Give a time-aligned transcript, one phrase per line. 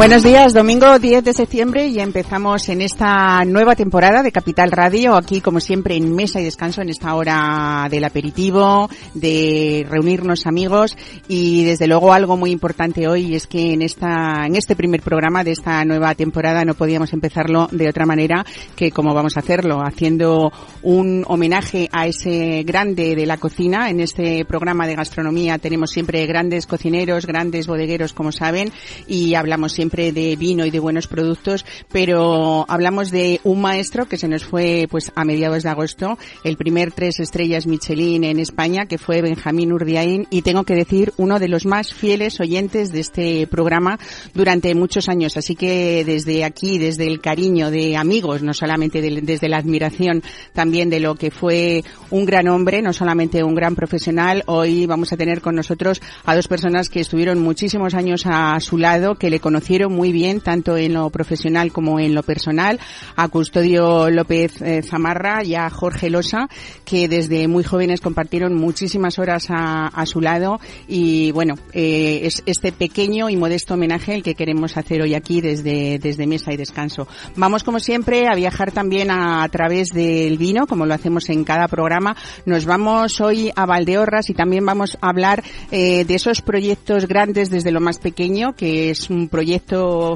[0.00, 5.14] Buenos días, domingo 10 de septiembre y empezamos en esta nueva temporada de Capital Radio,
[5.14, 10.96] aquí como siempre en mesa y descanso en esta hora del aperitivo, de reunirnos amigos
[11.28, 15.44] y desde luego algo muy importante hoy es que en esta en este primer programa
[15.44, 18.46] de esta nueva temporada no podíamos empezarlo de otra manera
[18.76, 23.90] que como vamos a hacerlo, haciendo un homenaje a ese grande de la cocina.
[23.90, 28.72] En este programa de gastronomía tenemos siempre grandes cocineros, grandes bodegueros, como saben,
[29.06, 34.16] y hablamos siempre de vino y de buenos productos, pero hablamos de un maestro que
[34.16, 38.86] se nos fue pues a mediados de agosto, el primer tres estrellas Michelin en España,
[38.86, 43.00] que fue Benjamín Urdiain, y tengo que decir uno de los más fieles oyentes de
[43.00, 43.98] este programa
[44.34, 45.36] durante muchos años.
[45.36, 50.90] Así que desde aquí, desde el cariño de amigos, no solamente desde la admiración también
[50.90, 55.16] de lo que fue un gran hombre, no solamente un gran profesional, hoy vamos a
[55.16, 59.40] tener con nosotros a dos personas que estuvieron muchísimos años a su lado, que le
[59.40, 62.78] conocieron muy bien, tanto en lo profesional como en lo personal,
[63.16, 66.48] a Custodio López eh, Zamarra y a Jorge Losa,
[66.84, 70.58] que desde muy jóvenes compartieron muchísimas horas a, su lado
[70.88, 75.40] y bueno, eh, es este pequeño y modesto homenaje el que queremos hacer hoy aquí
[75.40, 77.06] desde, desde Mesa y Descanso.
[77.36, 81.68] Vamos como siempre a viajar también a, través del vino, como lo hacemos en cada
[81.68, 82.16] programa.
[82.44, 87.50] Nos vamos hoy a Valdeorras y también vamos a hablar eh, de esos proyectos grandes
[87.50, 89.69] desde lo más pequeño, que es un proyecto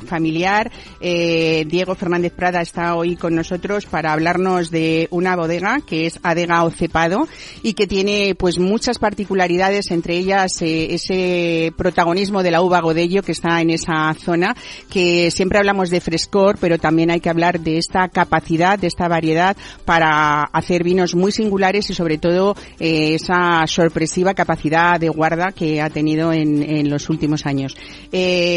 [0.05, 0.71] familiar.
[1.01, 6.19] Eh, Diego Fernández Prada está hoy con nosotros para hablarnos de una bodega que es
[6.23, 7.29] Adega Ocepado
[7.63, 13.23] y que tiene pues muchas particularidades, entre ellas eh, ese protagonismo de la uva Godello
[13.23, 14.57] que está en esa zona,
[14.91, 19.09] que siempre hablamos de frescor, pero también hay que hablar de esta capacidad, de esta
[19.09, 25.53] variedad para hacer vinos muy singulares y sobre todo eh, esa sorpresiva capacidad de guarda
[25.53, 27.77] que ha tenido en, en los últimos años.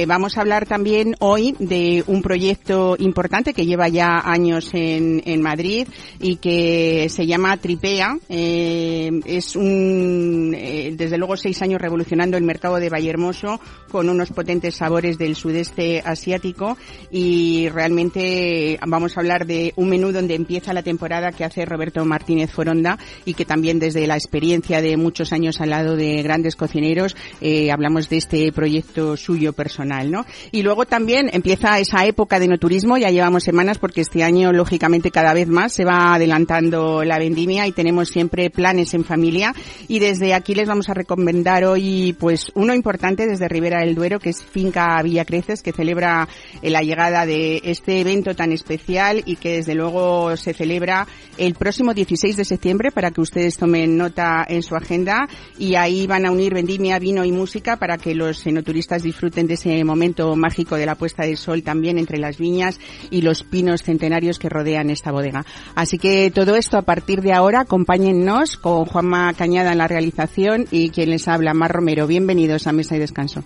[0.08, 5.24] vamos a hablar también también hoy de un proyecto importante que lleva ya años en,
[5.26, 5.88] en Madrid
[6.20, 8.16] y que se llama Tripea.
[8.30, 14.30] Eh, es un, eh, desde luego, seis años revolucionando el mercado de Vallehermoso con unos
[14.30, 16.78] potentes sabores del sudeste asiático
[17.10, 22.06] y realmente vamos a hablar de un menú donde empieza la temporada que hace Roberto
[22.06, 26.56] Martínez Foronda y que también desde la experiencia de muchos años al lado de grandes
[26.56, 30.24] cocineros eh, hablamos de este proyecto suyo personal, ¿no?
[30.52, 34.52] Y luego también empieza esa época de no turismo, ya llevamos semanas porque este año
[34.52, 39.56] lógicamente cada vez más se va adelantando la vendimia y tenemos siempre planes en familia.
[39.88, 44.20] Y desde aquí les vamos a recomendar hoy pues uno importante desde Ribera del Duero
[44.20, 46.28] que es Finca Villa Creces que celebra
[46.62, 51.08] la llegada de este evento tan especial y que desde luego se celebra
[51.38, 55.30] el próximo 16 de septiembre para que ustedes tomen nota en su agenda.
[55.58, 59.54] Y ahí van a unir vendimia, vino y música para que los enoturistas disfruten de
[59.54, 62.80] ese momento de la puesta del sol también entre las viñas
[63.12, 65.46] y los pinos centenarios que rodean esta bodega.
[65.76, 70.66] Así que todo esto a partir de ahora, acompáñennos con Juanma Cañada en la realización
[70.72, 72.08] y quien les habla, Mar Romero.
[72.08, 73.44] Bienvenidos a Mesa y Descanso.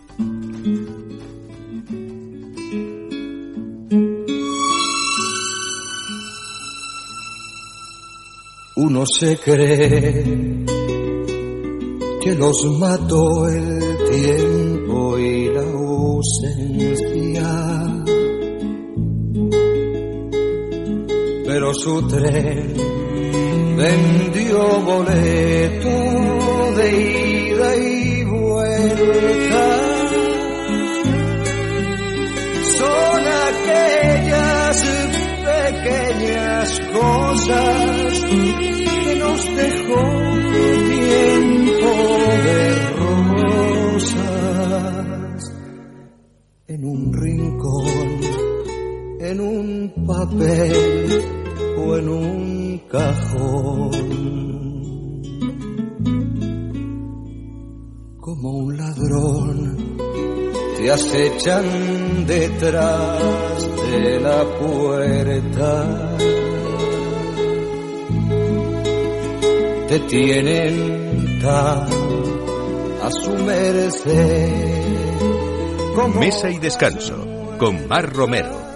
[8.77, 10.65] Uno se cree
[12.21, 16.70] que los mató el tiempo y la ausencia.
[21.61, 22.73] Pero su tren
[23.77, 25.89] vendió boleto
[26.75, 29.65] de ida y vuelta.
[32.79, 33.21] Son
[33.51, 34.77] aquellas
[35.45, 38.21] pequeñas cosas
[39.05, 40.01] que nos dejó
[40.89, 41.91] tiempo
[42.43, 42.71] de
[46.69, 48.19] en un rincón,
[49.19, 51.30] en un papel
[58.19, 59.97] Como un ladrón
[60.77, 66.17] te acechan detrás de la puerta.
[69.87, 71.87] Te tienen tan
[73.03, 74.81] a su merced
[76.19, 77.25] Mesa y descanso
[77.57, 78.70] con Mar Romero.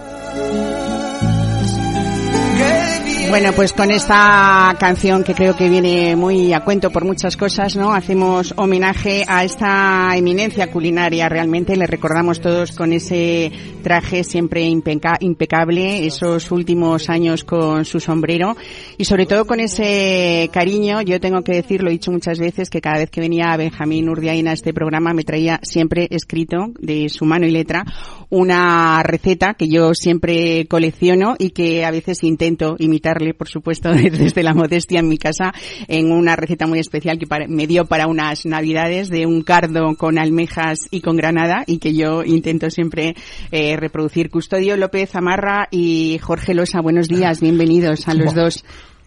[3.28, 7.74] Bueno, pues con esta canción que creo que viene muy a cuento por muchas cosas,
[7.76, 7.92] ¿no?
[7.92, 11.28] Hacemos homenaje a esta eminencia culinaria.
[11.28, 13.50] Realmente le recordamos todos con ese
[13.82, 18.56] traje siempre impecable, esos últimos años con su sombrero
[18.96, 21.02] y sobre todo con ese cariño.
[21.02, 24.08] Yo tengo que decir, lo he dicho muchas veces, que cada vez que venía Benjamín
[24.08, 27.84] Urdiaina a este programa me traía siempre escrito de su mano y letra
[28.30, 34.42] una receta que yo siempre colecciono y que a veces intento imitarle, por supuesto, desde
[34.42, 35.52] la modestia en mi casa,
[35.88, 40.18] en una receta muy especial que me dio para unas navidades de un cardo con
[40.18, 43.14] almejas y con granada y que yo intento siempre
[43.50, 44.30] eh, reproducir.
[44.30, 48.64] Custodio López Amarra y Jorge Losa, buenos días, bienvenidos a los dos.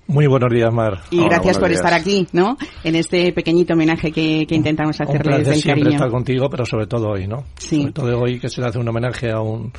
[0.10, 1.02] Muy buenos días, Mar.
[1.12, 2.58] Y gracias por estar aquí, ¿no?
[2.84, 7.10] En este pequeñito homenaje que, intentamos hacerle desde el siempre estar contigo, pero sobre todo
[7.10, 7.44] hoy, ¿no?
[7.60, 7.82] Sí.
[7.82, 9.72] Sobre todo hoy que se le hace un homenaje a un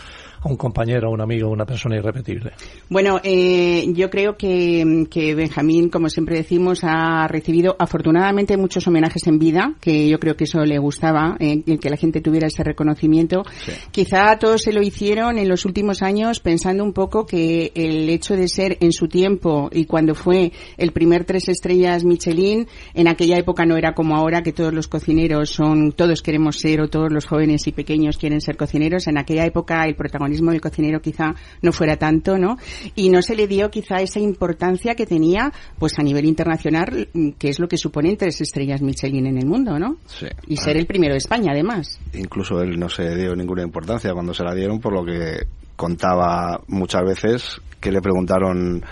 [0.43, 2.53] a un compañero, a un amigo, una persona irrepetible.
[2.89, 9.27] Bueno, eh, yo creo que, que, Benjamín, como siempre decimos, ha recibido afortunadamente muchos homenajes
[9.27, 12.65] en vida, que yo creo que eso le gustaba, eh, que la gente tuviera ese
[12.65, 13.43] reconocimiento.
[13.91, 18.35] Quizá todos se lo hicieron en los últimos años pensando un poco que el hecho
[18.35, 23.37] de ser en su tiempo y cuando fue el primer tres estrellas Michelin, en aquella
[23.37, 27.13] época no era como ahora que todos los cocineros son, todos queremos ser o todos
[27.13, 29.07] los jóvenes y pequeños quieren ser cocineros.
[29.07, 32.57] En aquella época el protagonista del cocinero quizá no fuera tanto, ¿no?
[32.95, 37.49] Y no se le dio quizá esa importancia que tenía, pues a nivel internacional, que
[37.49, 39.97] es lo que suponen tres estrellas Michelin en el mundo, ¿no?
[40.07, 40.27] Sí.
[40.47, 42.01] Y ser el primero de España, además.
[42.15, 45.47] Incluso él no se dio ninguna importancia cuando se la dieron, por lo que
[45.77, 48.85] contaba muchas veces que le preguntaron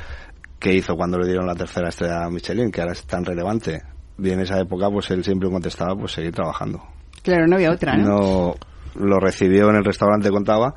[0.59, 3.83] qué hizo cuando le dieron la tercera estrella Michelin, que ahora es tan relevante.
[4.19, 6.83] Y en esa época, pues él siempre contestaba, pues seguir trabajando.
[7.23, 8.05] Claro, no había otra, ¿no?
[8.09, 8.55] No
[8.95, 10.75] lo recibió en el restaurante, contaba,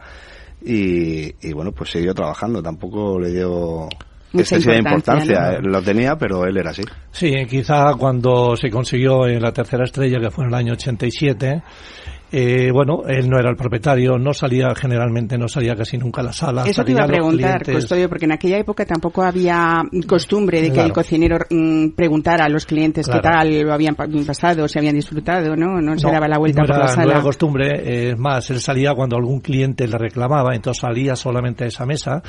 [0.63, 3.87] y, bueno, pues siguió trabajando, tampoco le dio
[4.33, 6.83] excesiva importancia, lo tenía, pero él era así.
[7.11, 11.63] Sí, quizá cuando se consiguió en la tercera estrella, que fue en el año 87,
[12.31, 16.23] eh, bueno, él no era el propietario, no salía generalmente, no salía casi nunca a
[16.23, 16.63] la sala.
[16.65, 20.79] Eso te iba a preguntar, Custodio, porque en aquella época tampoco había costumbre de que
[20.79, 25.55] el cocinero mm, preguntara a los clientes qué tal lo habían pasado, si habían disfrutado,
[25.55, 25.81] ¿no?
[25.81, 27.05] No se daba la vuelta por la sala.
[27.05, 31.65] No era costumbre, es más, él salía cuando algún cliente le reclamaba, entonces salía solamente
[31.65, 32.23] a esa mesa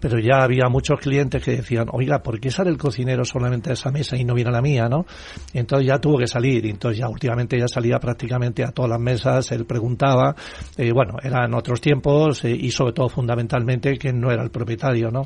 [0.00, 3.72] pero ya había muchos clientes que decían, oiga, ¿por qué sale el cocinero solamente a
[3.74, 5.06] esa mesa y no viene a la mía, no?
[5.52, 9.50] entonces ya tuvo que salir, entonces ya últimamente ya salía prácticamente a todas las mesas,
[9.52, 10.34] él preguntaba,
[10.76, 15.10] eh, bueno, eran otros tiempos eh, y sobre todo fundamentalmente que no era el propietario,
[15.10, 15.22] ¿no?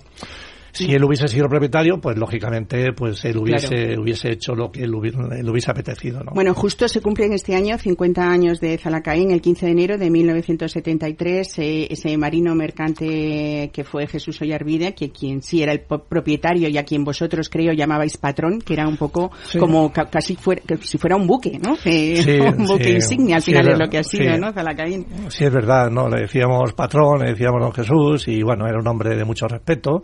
[0.72, 4.94] Si él hubiese sido propietario, pues lógicamente, pues él hubiese, hubiese hecho lo que él
[4.94, 6.32] hubiese, hubiese apetecido, ¿no?
[6.32, 10.10] Bueno, justo se cumplen este año 50 años de Zalacaín, el 15 de enero de
[10.10, 16.68] 1973, eh, ese marino mercante que fue Jesús Ollarvide, que quien sí era el propietario
[16.68, 20.98] y a quien vosotros creo llamabais patrón, que era un poco como casi fuera, si
[20.98, 21.76] fuera un buque, ¿no?
[22.56, 24.52] un buque insignia al final es lo que ha sido, ¿no?
[24.52, 25.06] Zalacaín.
[25.28, 26.08] Sí, es verdad, ¿no?
[26.08, 30.02] Le decíamos patrón, le decíamos don Jesús y bueno, era un hombre de mucho respeto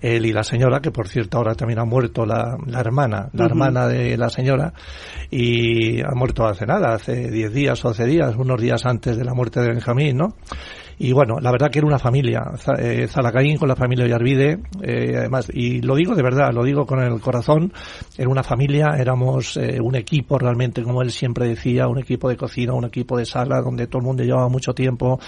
[0.00, 3.46] él y la señora, que por cierto ahora también ha muerto la, la hermana, la
[3.46, 4.72] hermana de la señora,
[5.30, 9.24] y ha muerto hace nada, hace 10 días o 11 días, unos días antes de
[9.24, 10.36] la muerte de Benjamín, ¿no?
[10.98, 12.42] Y bueno, la verdad que era una familia,
[12.78, 16.86] eh, Zalacaín con la familia Ollarvide, eh, además, y lo digo de verdad, lo digo
[16.86, 17.72] con el corazón,
[18.16, 22.36] era una familia, éramos eh, un equipo realmente, como él siempre decía, un equipo de
[22.36, 25.18] cocina, un equipo de sala, donde todo el mundo llevaba mucho tiempo,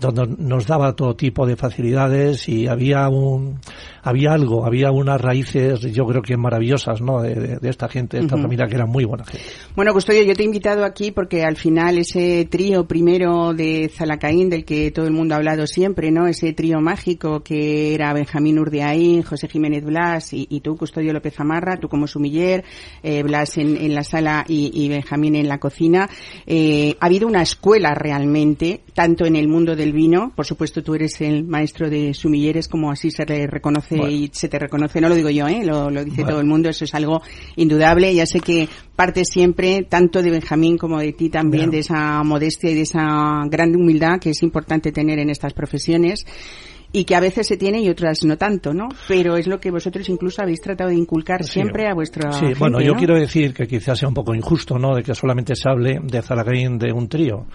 [0.00, 3.60] donde nos daba todo tipo de facilidades y había un,
[4.02, 7.20] había algo, había unas raíces, yo creo que maravillosas, ¿no?
[7.22, 9.44] De, esta gente, de esta familia que era muy buena gente.
[9.76, 14.48] Bueno, Custodio, yo te he invitado aquí porque al final ese trío primero de Zalacaín,
[14.48, 16.26] del que todo el mundo ha hablado siempre, ¿no?
[16.26, 21.78] Ese trío mágico que era Benjamín Urdiaín, José Jiménez Blas y, tú, Custodio López Amarra,
[21.78, 22.64] tú como sumiller,
[23.02, 26.08] eh, Blas en, la sala y, Benjamín en la cocina.
[26.46, 30.94] Eh, ha habido una escuela realmente, tanto en el mundo del vino, por supuesto tú
[30.94, 35.08] eres el maestro de sumilleres, como así se le reconoce y se te reconoce, no
[35.08, 35.64] lo digo yo, ¿eh?
[35.64, 37.22] lo, dice todo el mundo, eso es algo
[37.56, 38.14] indudable.
[38.14, 42.70] Ya sé que parte siempre, tanto de Benjamín como de ti también, de esa modestia
[42.70, 46.24] y de esa gran humildad que es importante tener en estas profesiones
[46.92, 48.88] y que a veces se tiene y otras no tanto, ¿no?
[49.06, 52.80] Pero es lo que vosotros incluso habéis tratado de inculcar siempre a vuestra Sí, bueno,
[52.80, 54.94] yo quiero decir que quizás sea un poco injusto, ¿no?
[54.94, 57.46] De que solamente se hable de Zalacaín de un trío.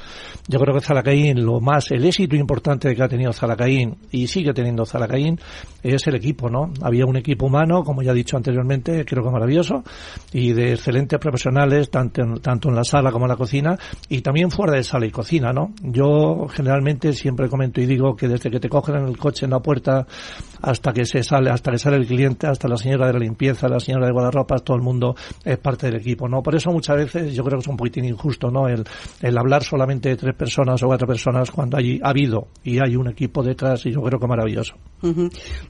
[0.48, 4.54] Yo creo que Zalacaín, lo más, el éxito importante que ha tenido Zalacaín y sigue
[4.54, 5.40] teniendo Zalacaín
[5.84, 6.72] es el equipo, ¿no?
[6.82, 9.84] Había un equipo humano, como ya he dicho anteriormente, creo que maravilloso,
[10.32, 13.78] y de excelentes profesionales, tanto en, tanto en la sala como en la cocina,
[14.10, 15.74] y también fuera de sala y cocina, ¿no?
[15.82, 19.52] Yo generalmente siempre comento y digo que desde que te cogen en el coche en
[19.52, 20.06] la puerta
[20.62, 23.68] hasta que se sale, hasta que sale el cliente, hasta la señora de la limpieza,
[23.68, 26.42] la señora de guardarropas, todo el mundo es parte del equipo, ¿no?
[26.42, 28.68] Por eso muchas veces yo creo que es un poquitín injusto, ¿no?
[28.68, 28.84] El,
[29.22, 32.96] el hablar solamente de tres personas o cuatro personas cuando hay, ha habido y hay
[32.96, 34.76] un equipo detrás y yo creo que maravilloso.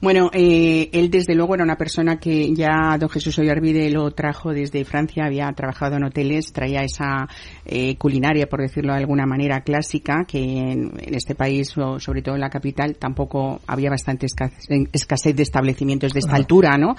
[0.00, 4.52] Bueno, eh, él desde luego era una persona que ya don Jesús Ollarvide lo trajo
[4.52, 7.28] desde Francia, había trabajado en hoteles, traía esa
[7.64, 12.34] eh, culinaria, por decirlo de alguna manera, clásica, que en, este país, o sobre todo
[12.34, 16.36] en la capital, tampoco había bastante escasez, de establecimientos de esta ah.
[16.36, 16.94] altura, ¿no?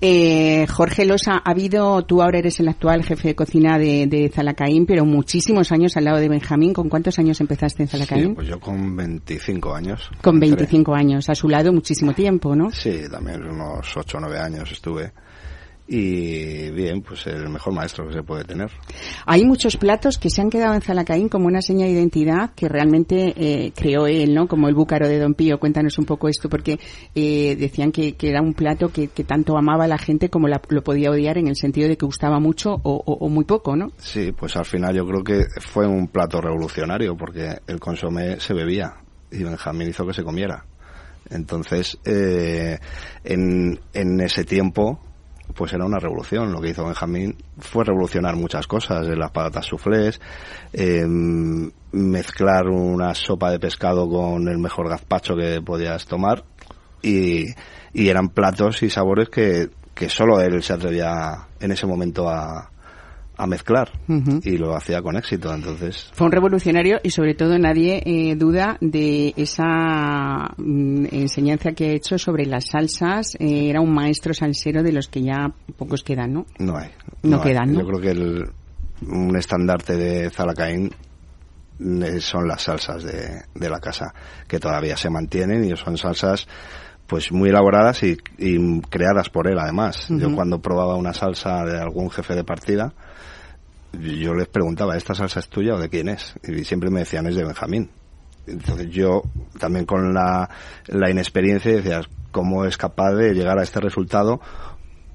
[0.00, 4.28] Eh, Jorge Losa, ha habido, tú ahora eres el actual jefe de cocina de, de
[4.28, 6.72] Zalacaín, pero muchísimos años al lado de Benjamín.
[6.72, 8.28] ¿Con cuántos años empezaste en Zalacaín?
[8.28, 10.10] Sí, pues yo con 25 años.
[10.22, 12.70] Con 25 años, a su lado muchísimo tiempo, ¿no?
[12.72, 15.12] Sí, también unos 8 o 9 años estuve
[15.88, 18.70] y bien, pues el mejor maestro que se puede tener.
[19.24, 22.68] Hay muchos platos que se han quedado en Zalacaín como una seña de identidad que
[22.68, 24.48] realmente eh, creó él, ¿no?
[24.48, 25.60] Como el búcaro de Don Pío.
[25.60, 26.80] Cuéntanos un poco esto, porque
[27.14, 31.38] eh, decían que, era un plato que, tanto amaba la gente como lo podía odiar
[31.38, 33.92] en el sentido de que gustaba mucho o, muy poco, ¿no?
[33.98, 38.54] Sí, pues al final yo creo que fue un plato revolucionario porque el consomé se
[38.54, 38.94] bebía
[39.30, 40.64] y Benjamín hizo que se comiera.
[41.30, 42.78] Entonces, eh,
[43.24, 45.00] en, en ese tiempo
[45.54, 46.52] pues era una revolución.
[46.52, 50.20] Lo que hizo Benjamín fue revolucionar muchas cosas, las patatas soufflés,
[50.72, 56.44] em, mezclar una sopa de pescado con el mejor gazpacho que podías tomar
[57.02, 57.46] y,
[57.92, 62.70] y eran platos y sabores que, que solo él se atrevía en ese momento a,
[63.36, 63.90] a mezclar.
[64.42, 66.10] Y lo hacía con éxito entonces.
[66.12, 71.92] Fue un revolucionario y sobre todo nadie eh, duda de esa mm, enseñanza que ha
[71.92, 73.36] hecho sobre las salsas.
[73.38, 76.90] Eh, era un maestro salsero de los que ya pocos quedan no no hay.
[77.22, 77.80] No, quedan ¿no?
[77.80, 78.44] yo creo que el,
[79.08, 80.90] un estandarte de Zalacaín
[81.80, 84.12] eh, son las salsas de, de la casa
[84.48, 86.46] que todavía se mantienen y son salsas
[87.06, 88.16] pues muy elaboradas y,
[88.90, 90.08] creadas por él además.
[90.08, 92.92] Yo cuando probaba una salsa de algún jefe de partida,
[93.92, 96.34] yo les preguntaba, ¿esta salsa es tuya o de quién es?
[96.46, 97.90] Y siempre me decían, es de Benjamín.
[98.46, 99.22] Entonces yo
[99.58, 100.48] también con la,
[100.86, 104.40] la inexperiencia decía, ¿cómo es capaz de llegar a este resultado?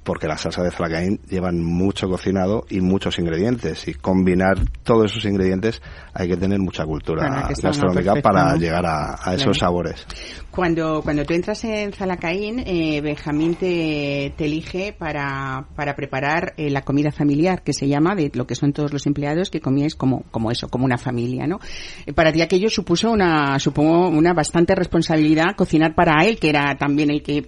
[0.04, 3.86] Porque la salsa de flacaín llevan mucho cocinado y muchos ingredientes.
[3.86, 5.80] Y combinar todos esos ingredientes
[6.14, 10.06] hay que tener mucha cultura gastronómica para llegar a, esos sabores.
[10.50, 16.68] Cuando, cuando tú entras en Zalacaín, eh, Benjamín te, te, elige para, para preparar eh,
[16.68, 19.94] la comida familiar, que se llama, de lo que son todos los empleados, que comíais
[19.94, 21.58] como, como eso, como una familia, ¿no?
[22.04, 26.76] Eh, para ti aquello supuso una, supongo, una bastante responsabilidad cocinar para él, que era
[26.76, 27.46] también el que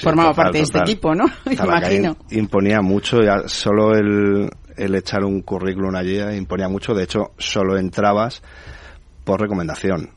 [0.00, 1.26] formaba parte de este equipo, ¿no?
[1.90, 2.16] Imagino.
[2.30, 7.78] Imponía mucho, ya solo el, el echar un currículum allí imponía mucho, de hecho, solo
[7.78, 8.42] entrabas
[9.24, 10.10] por recomendación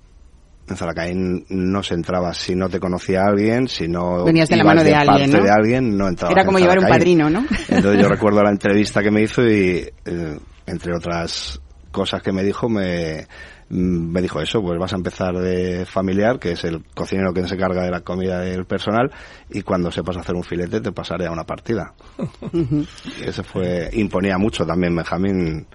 [0.68, 4.63] en Zalacaín no se entraba si no te conocía alguien, si no venías de la
[4.63, 5.44] mano de, alguien, ¿no?
[5.44, 6.10] de alguien, no.
[6.10, 7.46] Era como llevar un padrino, ¿no?
[7.68, 11.60] Entonces yo recuerdo la entrevista que me hizo y eh, entre otras
[11.92, 13.27] cosas que me dijo me
[13.70, 17.58] me dijo eso, pues vas a empezar de familiar, que es el cocinero que se
[17.58, 19.12] carga de la comida del personal,
[19.50, 21.93] y cuando sepas hacer un filete te pasaré a una partida.
[22.53, 25.67] y eso fue, imponía mucho también Benjamín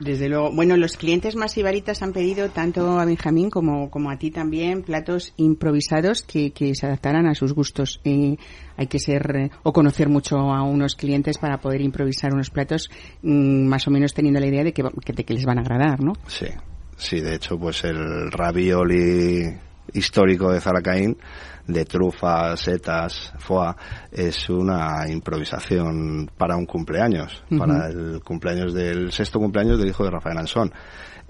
[0.00, 0.52] desde luego.
[0.52, 4.82] Bueno, los clientes más ibaritas han pedido tanto a Benjamín como, como a ti también
[4.82, 8.00] platos improvisados que, que se adaptaran a sus gustos.
[8.04, 8.36] Eh,
[8.76, 12.90] hay que ser eh, o conocer mucho a unos clientes para poder improvisar unos platos
[13.22, 16.00] mm, más o menos teniendo la idea de que, de que les van a agradar,
[16.00, 16.12] ¿no?
[16.28, 16.46] Sí,
[16.98, 17.20] sí.
[17.20, 19.56] De hecho, pues el ravioli
[19.92, 21.16] histórico de Zaracaín
[21.68, 23.74] de trufas, setas, foie,
[24.10, 30.10] es una improvisación para un cumpleaños, para el cumpleaños del sexto cumpleaños del hijo de
[30.10, 30.72] Rafael Ansón.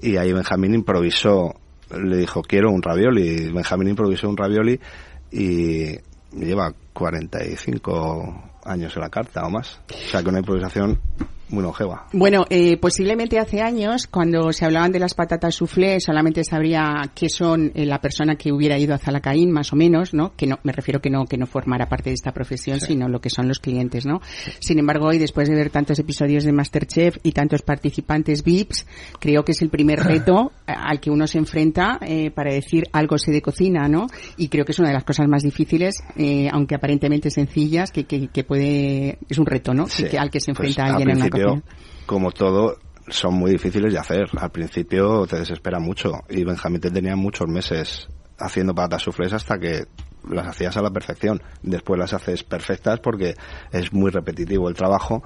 [0.01, 1.55] Y ahí Benjamín improvisó,
[1.91, 3.51] le dijo, quiero un ravioli.
[3.51, 4.79] Benjamín improvisó un ravioli
[5.33, 5.97] y
[6.33, 9.81] lleva 45 años en la carta o más.
[9.91, 11.01] O sea que una improvisación
[11.51, 12.07] muy longeva.
[12.13, 17.29] Bueno, eh, posiblemente hace años, cuando se hablaban de las patatas soufflé, solamente sabría qué
[17.29, 20.35] son eh, la persona que hubiera ido a Zalacaín, más o menos, ¿no?
[20.37, 23.21] Que no, me refiero que no, que no formara parte de esta profesión, sino lo
[23.21, 24.21] que son los clientes, ¿no?
[24.61, 28.87] Sin embargo, hoy, después de ver tantos episodios de Masterchef y tantos participantes VIPs,
[29.19, 33.19] creo que es el primer reto al que uno se enfrenta eh, para decir algo
[33.19, 34.07] sé de cocina, ¿no?
[34.37, 38.05] Y creo que es una de las cosas más difíciles, eh, aunque aparentemente sencillas, que,
[38.05, 39.87] que, que, puede, es un reto, ¿no?
[39.87, 41.31] Que, al que se enfrenta pues, alguien en una
[42.07, 42.79] como todo,
[43.09, 44.29] son muy difíciles de hacer.
[44.39, 49.59] Al principio te desespera mucho y Benjamín te tenía muchos meses haciendo patatas sufles hasta
[49.59, 49.87] que
[50.29, 51.43] las hacías a la perfección.
[51.63, 53.35] Después las haces perfectas porque
[53.73, 55.23] es muy repetitivo el trabajo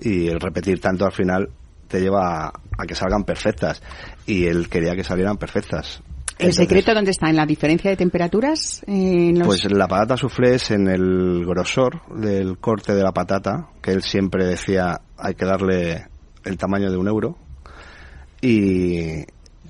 [0.00, 1.50] y el repetir tanto al final
[1.88, 3.82] te lleva a, a que salgan perfectas
[4.26, 6.02] y él quería que salieran perfectas
[6.38, 7.30] ¿El secreto dónde está?
[7.30, 8.82] ¿En la diferencia de temperaturas?
[8.86, 14.02] Pues la patata soufflé es en el grosor del corte de la patata, que él
[14.02, 16.06] siempre decía hay que darle
[16.44, 17.38] el tamaño de un euro.
[18.40, 19.24] Y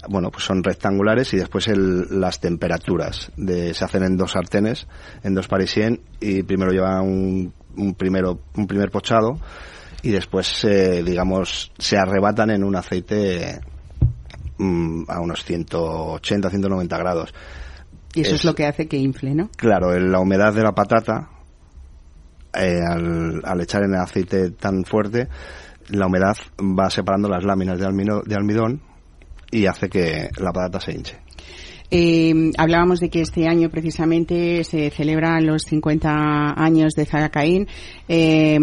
[0.09, 4.87] bueno, pues son rectangulares y después el, las temperaturas de, se hacen en dos sartenes,
[5.23, 9.38] en dos parisien y primero lleva un, un, primero, un primer pochado
[10.02, 13.61] y después, eh, digamos, se arrebatan en un aceite
[14.58, 17.34] mm, a unos 180, 190 grados.
[18.14, 19.50] Y eso es, lo que hace que infle, ¿no?
[19.56, 21.30] Claro, la humedad de la patata,
[22.54, 25.28] eh, al, al, echar en el aceite tan fuerte,
[25.88, 28.82] la humedad va separando las láminas de, almino, de almidón
[29.50, 31.25] y hace que la patata se hinche.
[31.90, 37.68] Eh, hablábamos de que este año precisamente se celebran los 50 años de Zagacaín.
[38.08, 38.58] Eh,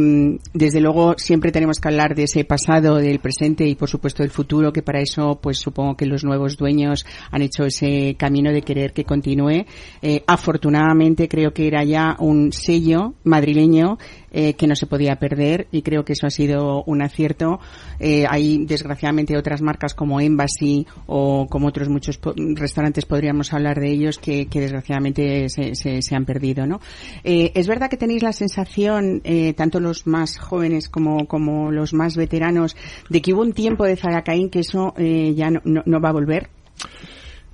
[0.53, 4.31] desde luego siempre tenemos que hablar de ese pasado, del presente y por supuesto del
[4.31, 8.61] futuro, que para eso pues supongo que los nuevos dueños han hecho ese camino de
[8.61, 9.65] querer que continúe.
[10.01, 13.97] Eh, afortunadamente creo que era ya un sello madrileño
[14.33, 17.59] eh, que no se podía perder y creo que eso ha sido un acierto.
[17.99, 22.17] Eh, hay desgraciadamente otras marcas como Embassy o como otros muchos
[22.55, 26.79] restaurantes podríamos hablar de ellos que, que desgraciadamente se, se, se, han perdido, ¿no?
[27.25, 31.93] Eh, es verdad que tenéis la sensación, eh, tanto los más jóvenes como, como los
[31.93, 32.75] más veteranos,
[33.07, 36.09] de que hubo un tiempo de Zaracaín que eso eh, ya no, no, no va
[36.09, 36.49] a volver.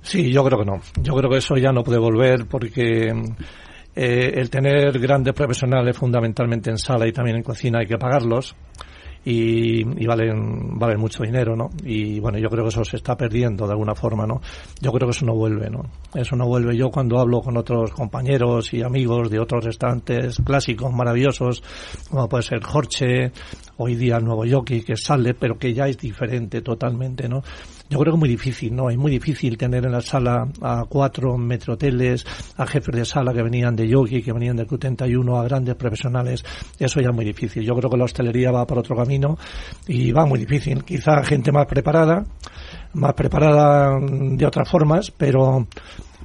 [0.02, 0.80] Sí, yo creo que no.
[1.00, 3.12] Yo creo que eso ya no puede volver porque
[3.94, 8.56] eh, el tener grandes profesionales fundamentalmente en sala y también en cocina hay que pagarlos
[9.30, 11.68] y, y, valen, valen mucho dinero, ¿no?
[11.84, 14.40] Y bueno, yo creo que eso se está perdiendo de alguna forma, ¿no?
[14.80, 15.82] Yo creo que eso no vuelve, ¿no?
[16.14, 16.74] Eso no vuelve.
[16.78, 21.62] Yo cuando hablo con otros compañeros y amigos de otros restaurantes clásicos maravillosos,
[22.08, 23.32] como puede ser Jorge,
[23.76, 27.42] hoy día el nuevo Yoki que sale, pero que ya es diferente totalmente, ¿no?
[27.90, 28.90] Yo creo que es muy difícil, ¿no?
[28.90, 32.26] Es muy difícil tener en la sala a cuatro metroteles,
[32.56, 36.44] a jefes de sala que venían de Yogi, que venían del Q31, a grandes profesionales.
[36.78, 37.64] Eso ya es muy difícil.
[37.64, 39.38] Yo creo que la hostelería va por otro camino
[39.86, 40.84] y va muy difícil.
[40.84, 42.24] Quizá gente más preparada,
[42.92, 45.66] más preparada de otras formas, pero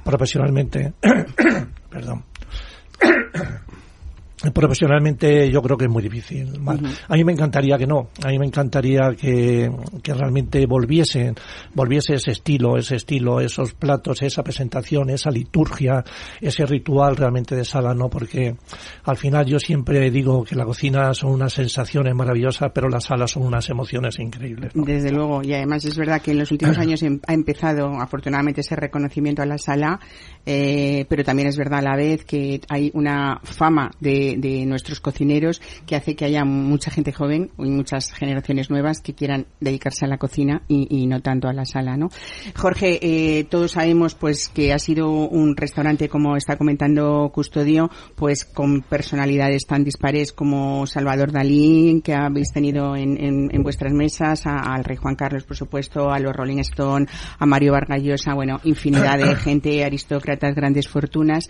[0.04, 0.92] profesionalmente,
[1.88, 2.24] perdón,
[4.52, 6.48] profesionalmente yo creo que es muy difícil.
[6.48, 6.98] Uh -huh.
[7.08, 9.70] A mí me encantaría que no, a mí me encantaría que,
[10.02, 11.34] que realmente volviesen,
[11.74, 16.04] volviese ese estilo, ese estilo, esos platos, esa presentación, esa liturgia,
[16.40, 18.08] ese ritual realmente de sala, ¿no?
[18.08, 18.56] Porque
[19.04, 23.30] al final yo siempre digo que la cocina son unas sensaciones maravillosas, pero las salas
[23.30, 24.74] son unas emociones increíbles.
[24.74, 24.84] ¿no?
[24.84, 28.76] Desde luego, y además es verdad que en los últimos años ha empezado afortunadamente ese
[28.76, 30.00] reconocimiento a la sala,
[30.46, 35.00] eh, pero también es verdad a la vez que hay una fama de, de, nuestros
[35.00, 40.04] cocineros que hace que haya mucha gente joven y muchas generaciones nuevas que quieran dedicarse
[40.04, 42.08] a la cocina y, y no tanto a la sala, ¿no?
[42.56, 48.44] Jorge, eh, todos sabemos pues que ha sido un restaurante, como está comentando Custodio, pues
[48.44, 54.46] con personalidades tan dispares como Salvador Dalí, que habéis tenido en, en, en vuestras mesas,
[54.46, 57.06] a, al Rey Juan Carlos, por supuesto, a los Rolling Stone,
[57.38, 59.84] a Mario Vargas Llosa, bueno, infinidad de gente,
[60.34, 61.48] aristócratas, grandes fortunas.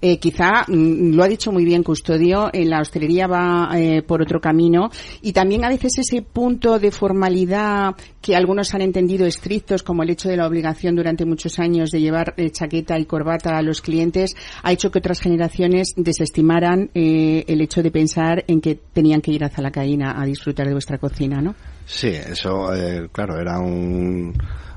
[0.00, 4.22] Eh, quizá, mm, lo ha dicho muy bien Custodio, en la hostelería va eh, por
[4.22, 4.90] otro camino
[5.22, 10.10] y también a veces ese punto de formalidad que algunos han entendido estrictos como el
[10.10, 13.80] hecho de la obligación durante muchos años de llevar eh, chaqueta y corbata a los
[13.80, 19.20] clientes ha hecho que otras generaciones desestimaran eh, el hecho de pensar en que tenían
[19.20, 21.54] que ir a Zalacaína a disfrutar de vuestra cocina, ¿no?
[21.86, 24.32] Sí, eso, eh, claro, era un,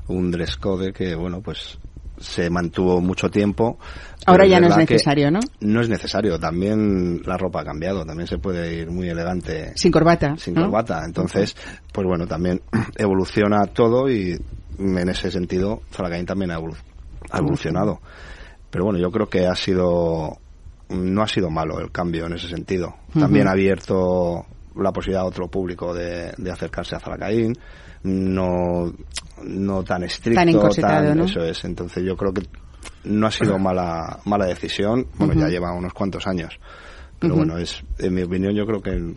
[0.08, 1.78] un dress code que, bueno, pues
[2.20, 3.78] se mantuvo mucho tiempo.
[4.26, 5.40] Ahora ya no es necesario, ¿no?
[5.60, 6.38] No es necesario.
[6.38, 8.04] También la ropa ha cambiado.
[8.04, 9.72] También se puede ir muy elegante.
[9.76, 10.36] Sin corbata.
[10.36, 10.62] Sin ¿no?
[10.62, 11.02] corbata.
[11.04, 11.56] Entonces,
[11.92, 12.60] pues bueno, también
[12.96, 14.38] evoluciona todo y
[14.78, 16.58] en ese sentido Zalagain también ha
[17.38, 18.00] evolucionado.
[18.70, 20.38] Pero bueno, yo creo que ha sido
[20.90, 22.96] no ha sido malo el cambio en ese sentido.
[23.12, 23.50] También uh -huh.
[23.50, 24.46] ha abierto
[24.78, 27.52] la posibilidad a otro público de, de acercarse a Zalacaín
[28.04, 28.92] no
[29.44, 31.24] no tan estricto tan, encosetado, tan ¿no?
[31.24, 32.42] eso es entonces yo creo que
[33.04, 35.40] no ha sido mala mala decisión bueno uh -huh.
[35.42, 36.58] ya lleva unos cuantos años
[37.18, 37.40] pero uh -huh.
[37.40, 39.14] bueno es en mi opinión yo creo que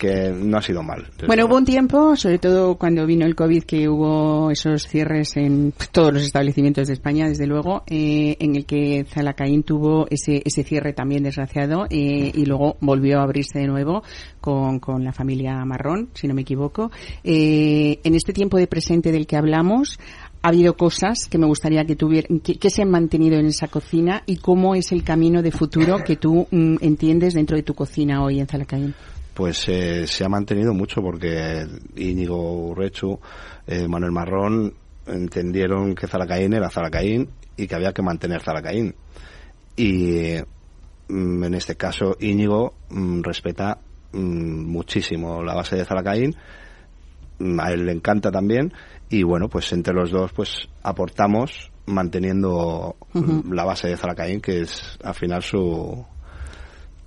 [0.00, 1.06] que no ha sido mal.
[1.26, 5.74] Bueno, hubo un tiempo, sobre todo cuando vino el COVID, que hubo esos cierres en
[5.92, 10.64] todos los establecimientos de España, desde luego, eh, en el que Zalacaín tuvo ese, ese
[10.64, 14.02] cierre también desgraciado eh, y luego volvió a abrirse de nuevo
[14.40, 16.90] con, con la familia Marrón, si no me equivoco.
[17.22, 19.98] Eh, en este tiempo de presente del que hablamos,
[20.42, 23.68] ha habido cosas que me gustaría que tuvieran, que, que, se han mantenido en esa
[23.68, 27.74] cocina y cómo es el camino de futuro que tú mm, entiendes dentro de tu
[27.74, 28.94] cocina hoy en Zalacaín
[29.40, 33.18] pues eh, se ha mantenido mucho porque Íñigo Urrechu,
[33.66, 34.74] eh, Manuel Marrón
[35.06, 37.26] entendieron que Zalacaín era Zalacaín
[37.56, 38.94] y que había que mantener Zalacaín.
[39.76, 40.34] Y
[41.08, 43.78] mm, en este caso Íñigo mm, respeta
[44.12, 46.36] mm, muchísimo la base de Zalacaín,
[47.38, 48.74] mm, a él le encanta también.
[49.08, 52.94] Y bueno, pues entre los dos pues aportamos manteniendo
[53.50, 56.04] la base de Zalacaín que es al final su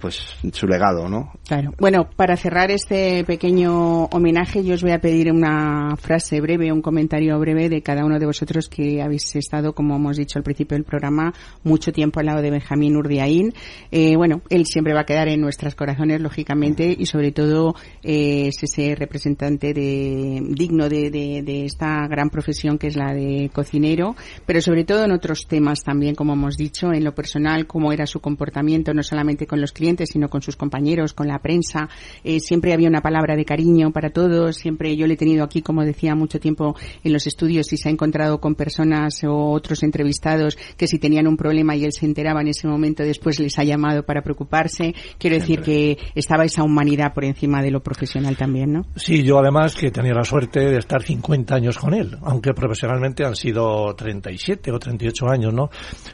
[0.03, 0.19] pues
[0.51, 1.31] su legado, ¿no?
[1.47, 1.73] Claro.
[1.79, 6.81] Bueno, para cerrar este pequeño homenaje, yo os voy a pedir una frase breve, un
[6.81, 10.75] comentario breve de cada uno de vosotros que habéis estado, como hemos dicho al principio
[10.75, 13.53] del programa, mucho tiempo al lado de Benjamín Urdiaín.
[13.91, 18.47] Eh, bueno, él siempre va a quedar en nuestros corazones, lógicamente, y sobre todo eh,
[18.49, 23.49] es ese representante de, digno de, de- de esta gran profesión que es la de
[23.53, 27.93] cocinero, pero sobre todo en otros temas también, como hemos dicho, en lo personal, cómo
[27.93, 31.89] era su comportamiento, no solamente con los clientes, sino con sus compañeros, con la prensa.
[32.23, 34.57] Eh, siempre había una palabra de cariño para todos.
[34.57, 37.89] Siempre yo le he tenido aquí, como decía, mucho tiempo en los estudios y se
[37.89, 42.05] ha encontrado con personas o otros entrevistados que si tenían un problema y él se
[42.05, 44.93] enteraba en ese momento, después les ha llamado para preocuparse.
[45.17, 48.85] Quiero decir que estaba esa humanidad por encima de lo profesional también, ¿no?
[48.95, 53.25] Sí, yo además que tenía la suerte de estar 50 años con él, aunque profesionalmente
[53.25, 55.69] han sido 37 o 38 años, ¿no?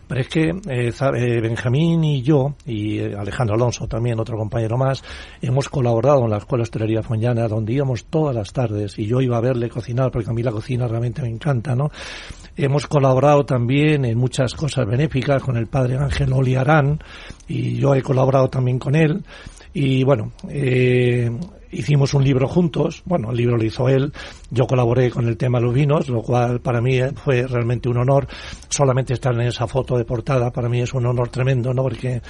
[0.07, 5.03] Pero es que eh, eh, Benjamín y yo, y Alejandro Alonso también, otro compañero más,
[5.41, 9.38] hemos colaborado en la Escuela Hostelería Foñana, donde íbamos todas las tardes, y yo iba
[9.38, 11.91] a verle cocinar, porque a mí la cocina realmente me encanta, ¿no?
[12.58, 16.99] Hemos colaborado también en muchas cosas benéficas con el padre Ángel Oliarán,
[17.47, 19.23] y yo he colaborado también con él,
[19.73, 21.29] y bueno, eh,
[21.71, 24.12] hicimos un libro juntos, bueno, el libro lo hizo él,
[24.49, 27.89] yo colaboré con el tema de los vinos, lo cual para mí eh, fue realmente
[27.89, 28.27] un honor,
[28.69, 31.84] solamente estar en esa foto de portada, para mí es un honor tremendo, ¿no?
[31.84, 32.21] Porque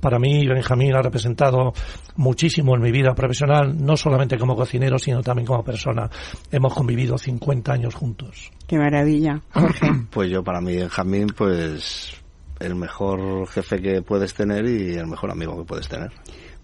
[0.00, 1.72] para mí Benjamín ha representado
[2.16, 6.10] muchísimo en mi vida profesional, no solamente como cocinero, sino también como persona.
[6.50, 8.50] Hemos convivido 50 años juntos.
[8.66, 9.88] Qué maravilla, Jorge.
[10.10, 12.12] Pues yo para mí Benjamín pues
[12.60, 16.10] el mejor jefe que puedes tener y el mejor amigo que puedes tener.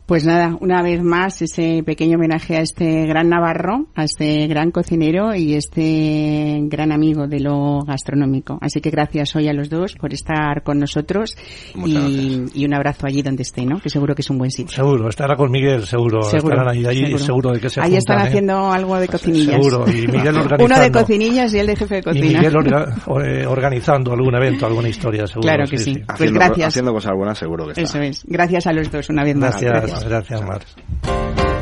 [0.06, 4.70] Pues nada, una vez más ese pequeño homenaje a este gran navarro, a este gran
[4.70, 8.58] cocinero y este gran amigo de lo gastronómico.
[8.60, 11.34] Así que gracias hoy a los dos por estar con nosotros
[11.86, 13.80] y, y un abrazo allí donde esté, ¿no?
[13.80, 14.74] Que seguro que es un buen sitio.
[14.76, 17.18] Seguro, estará con Miguel, seguro, Seguro, estarán ahí, ahí seguro.
[17.24, 17.50] seguro.
[17.52, 18.28] de que se Ahí están ¿eh?
[18.28, 19.54] haciendo algo de cocinillas.
[19.54, 20.64] Seguro, y Miguel organizando.
[20.66, 22.26] Uno de cocinillas y el de jefe de Y cocina.
[22.40, 25.42] Miguel orga- eh, organizando algún evento, alguna historia, seguro.
[25.48, 25.94] Claro que sí.
[25.94, 26.68] Pues Haciendo, gracias.
[26.68, 27.82] haciendo cosas buenas seguro que está.
[27.82, 28.22] Eso es.
[28.26, 29.52] Gracias a los dos una vez más.
[29.52, 30.60] Gracias, gracias, Mar.
[31.06, 31.53] If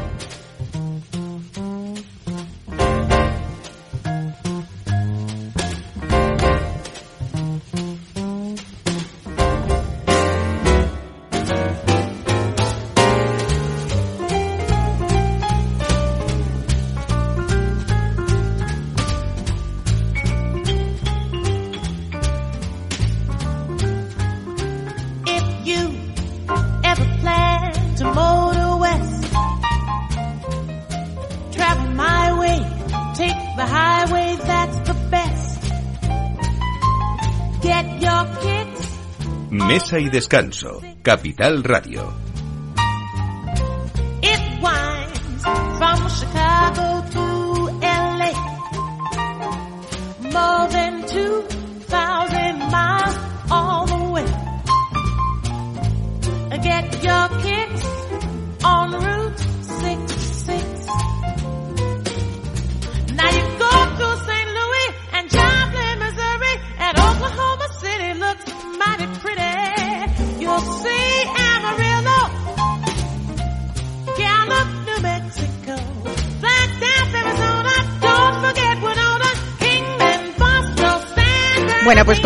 [39.98, 40.80] Y descanso.
[41.02, 42.31] Capital Radio.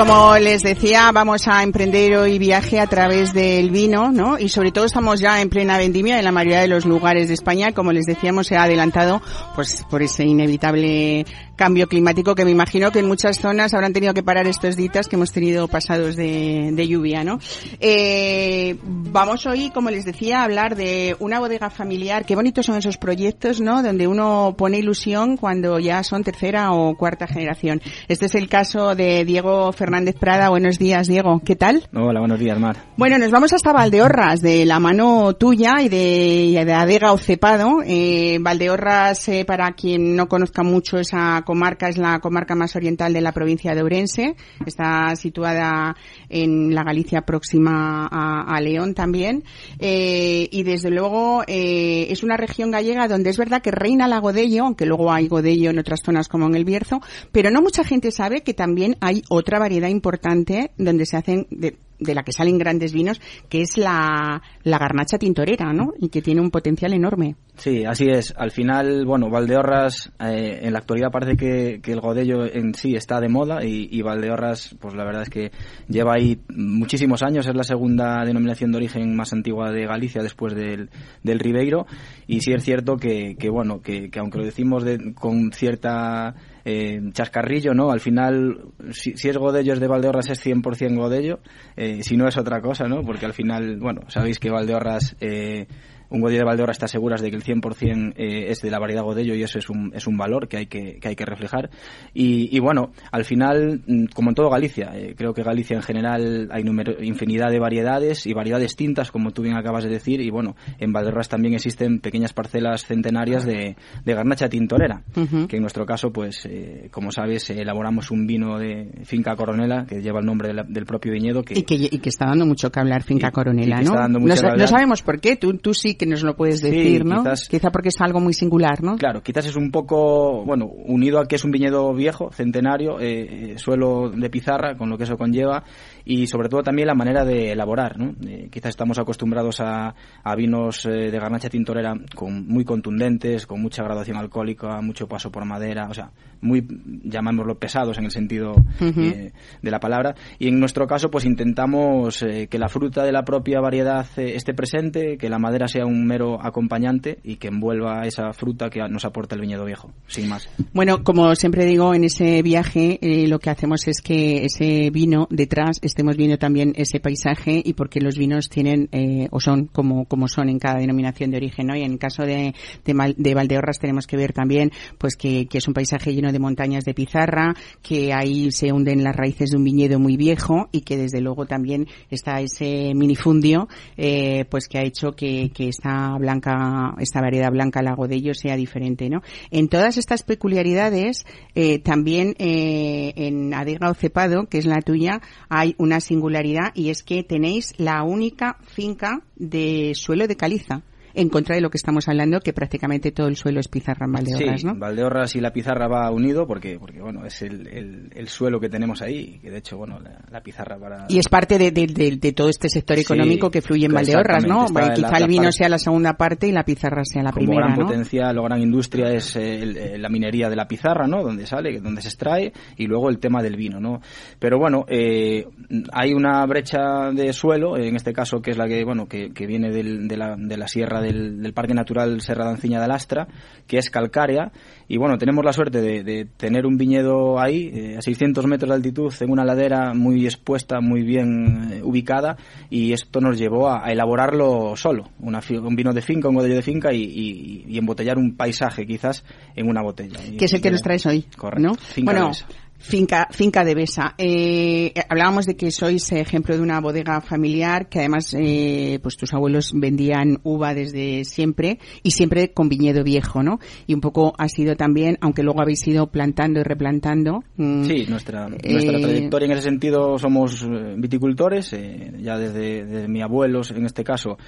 [0.06, 4.38] Como les decía, vamos a emprender hoy viaje a través del vino, ¿no?
[4.38, 7.34] Y sobre todo estamos ya en plena vendimia en la mayoría de los lugares de
[7.34, 7.72] España.
[7.72, 9.20] Como les decíamos, se ha adelantado
[9.54, 11.24] pues por ese inevitable
[11.56, 15.08] cambio climático que me imagino que en muchas zonas habrán tenido que parar estos días
[15.08, 17.38] que hemos tenido pasados de, de lluvia, ¿no?
[17.80, 22.26] Eh, vamos hoy, como les decía, a hablar de una bodega familiar.
[22.26, 23.82] Qué bonitos son esos proyectos, ¿no?
[23.82, 27.80] Donde uno pone ilusión cuando ya son tercera o cuarta generación.
[28.06, 30.50] Este es el caso de Diego Diego Prada.
[30.50, 31.40] Buenos días, Diego.
[31.44, 31.88] ¿Qué tal?
[31.94, 32.76] Hola, buenos días, Mar.
[32.96, 37.78] Bueno, nos vamos hasta Valdeorras, de la mano tuya y de, Adega Ocepado.
[37.84, 43.14] Eh, Valdeorras, eh, para quien no conozca mucho esa comarca, es la comarca más oriental
[43.14, 44.36] de la provincia de Ourense.
[44.66, 45.96] Está situada
[46.28, 49.44] en la Galicia próxima a, a León también.
[49.78, 54.18] Eh, y desde luego eh, es una región gallega donde es verdad que reina la
[54.18, 57.00] godello, aunque luego hay godello en otras zonas como en el Bierzo,
[57.32, 61.76] pero no mucha gente sabe que también hay otra variedad importante donde se hacen de,
[61.98, 65.92] de la que salen grandes vinos, que es la, la garnacha tintorera, ¿no?
[65.98, 67.36] Y que tiene un potencial enorme.
[67.56, 68.34] Sí, así es.
[68.36, 72.94] Al final, bueno, Valdeorras, eh, en la actualidad parece que, que, el godello en sí
[72.94, 75.50] está de moda y, y, Valdeorras, pues la verdad es que
[75.88, 80.54] lleva ahí muchísimos años, es la segunda denominación de origen más antigua de Galicia después
[80.54, 80.90] del,
[81.22, 81.86] del Ribeiro
[82.26, 86.34] y sí es cierto que, que bueno, que, que aunque lo decimos de, con cierta
[86.68, 87.92] eh, chascarrillo, ¿no?
[87.92, 91.38] Al final, si, si, es Godello es de Valdeorras es 100% Godello,
[91.76, 93.02] eh, si no es otra cosa, ¿no?
[93.02, 95.16] Porque al final, bueno, sabéis que Valdeorras...
[95.20, 95.68] Eh,
[96.10, 99.02] un Godello de Valdeorras está seguras de que el 100% eh, es de la variedad
[99.02, 101.70] Godello y eso es un, es un valor que hay que, que hay que reflejar.
[102.14, 105.82] Y, y, bueno, al final, mm, como en todo Galicia, eh, creo que Galicia en
[105.82, 106.62] general hay
[107.06, 110.92] infinidad de variedades y variedades tintas, como tú bien acabas de decir, y bueno, en
[110.92, 115.46] Valdeorras también existen pequeñas parcelas centenarias de, de garnacha tintorera, uh -huh.
[115.46, 120.00] que en nuestro caso, pues, eh, como sabes, elaboramos un vino de Finca Coronela, que
[120.00, 121.42] lleva el nombre de la, del propio viñedo.
[121.42, 124.08] Que, y, que, y que está dando mucho que hablar Finca y, Coronela, ¿no?
[124.08, 127.22] No, no, sabemos por qué, tú, tú sí que nos lo puedes decir, sí, ¿no?
[127.22, 128.96] Quizás, Quizá porque es algo muy singular, ¿no?
[128.96, 133.54] Claro, quizás es un poco, bueno, unido a que es un viñedo viejo, centenario, eh,
[133.56, 135.64] suelo de pizarra, con lo que eso conlleva,
[136.04, 138.14] y sobre todo también la manera de elaborar, ¿no?
[138.28, 143.60] Eh, quizás estamos acostumbrados a, a vinos eh, de garnacha tintorera con, muy contundentes, con
[143.60, 146.66] mucha graduación alcohólica, mucho paso por madera, o sea, muy,
[147.04, 149.32] llamámoslo pesados en el sentido uh -huh.
[149.62, 153.60] de la palabra, y en nuestro caso pues intentamos que la fruta de la propia
[153.60, 158.70] variedad esté presente, que la madera sea un mero acompañante y que envuelva esa fruta
[158.70, 160.48] que nos aporta el viñedo viejo, sin más.
[160.72, 165.26] Bueno, como siempre digo, en ese viaje eh, lo que hacemos es que ese vino
[165.30, 170.04] detrás estemos viendo también ese paisaje y porque los vinos tienen eh, o son como,
[170.06, 171.76] como son en cada denominación de origen, ¿no?
[171.76, 175.68] Y en el caso de, de, de Valdeorras tenemos que ver también pues que, es
[175.68, 179.64] un paisaje lleno de montañas de pizarra, que ahí se hunden las raíces de un
[179.64, 184.82] viñedo muy viejo y que desde luego también está ese minifundio eh, pues que ha
[184.82, 189.22] hecho que esta blanca, esta variedad blanca lago de ellos sea diferente, ¿no?
[189.50, 195.20] En todas estas peculiaridades, eh, también eh, en Adega o Cepado, que es la tuya,
[195.48, 200.82] hay una singularidad y es que tenéis la única finca de suelo de caliza
[201.16, 204.12] en contra de lo que estamos hablando, que prácticamente todo el suelo es pizarra en
[204.12, 204.74] Valdeorras, sí, ¿no?
[204.76, 208.68] Valdeorras y la pizarra va unido porque, porque bueno, es el, el, el suelo que
[208.68, 211.06] tenemos ahí, que de hecho, bueno, la, la pizarra para...
[211.08, 213.92] Y es parte de, de, de, de todo este sector económico sí, que fluye en
[213.92, 214.66] Valdeorras, ¿no?
[214.66, 217.66] Quizá la, el vino sea la segunda parte y la pizarra sea la como primera,
[217.66, 217.86] gran ¿no?
[217.86, 221.22] potencia, la gran industria es el, la minería de la pizarra, ¿no?
[221.22, 224.00] Donde sale, donde se extrae, y luego el tema del vino, ¿no?
[224.38, 225.46] Pero bueno, eh,
[225.92, 229.46] hay una brecha de suelo, en este caso, que es la que, bueno, que, que
[229.46, 232.88] viene del, de, la, de la sierra del, del Parque Natural Serra de Anciña de
[232.88, 233.28] Lastra,
[233.66, 234.52] que es calcárea,
[234.88, 238.68] y bueno, tenemos la suerte de, de tener un viñedo ahí, eh, a 600 metros
[238.68, 242.36] de altitud, en una ladera muy expuesta, muy bien eh, ubicada,
[242.70, 246.56] y esto nos llevó a, a elaborarlo solo, una, un vino de finca, un godello
[246.56, 250.18] de finca, y, y, y, embotellar un paisaje quizás en una botella.
[250.38, 251.72] Que es el que nos traes hoy, Correcto.
[252.02, 252.30] bueno,
[252.78, 254.14] Finca, finca de Besa.
[254.18, 259.32] Eh, hablábamos de que sois ejemplo de una bodega familiar que además, eh, pues tus
[259.34, 263.58] abuelos vendían uva desde siempre y siempre con viñedo viejo, ¿no?
[263.86, 267.42] Y un poco ha sido también, aunque luego habéis ido plantando y replantando.
[267.56, 272.84] Mmm, sí, nuestra, nuestra eh, trayectoria en ese sentido somos eh, viticultores, eh, ya desde,
[272.84, 274.38] desde mi abuelos, en este caso,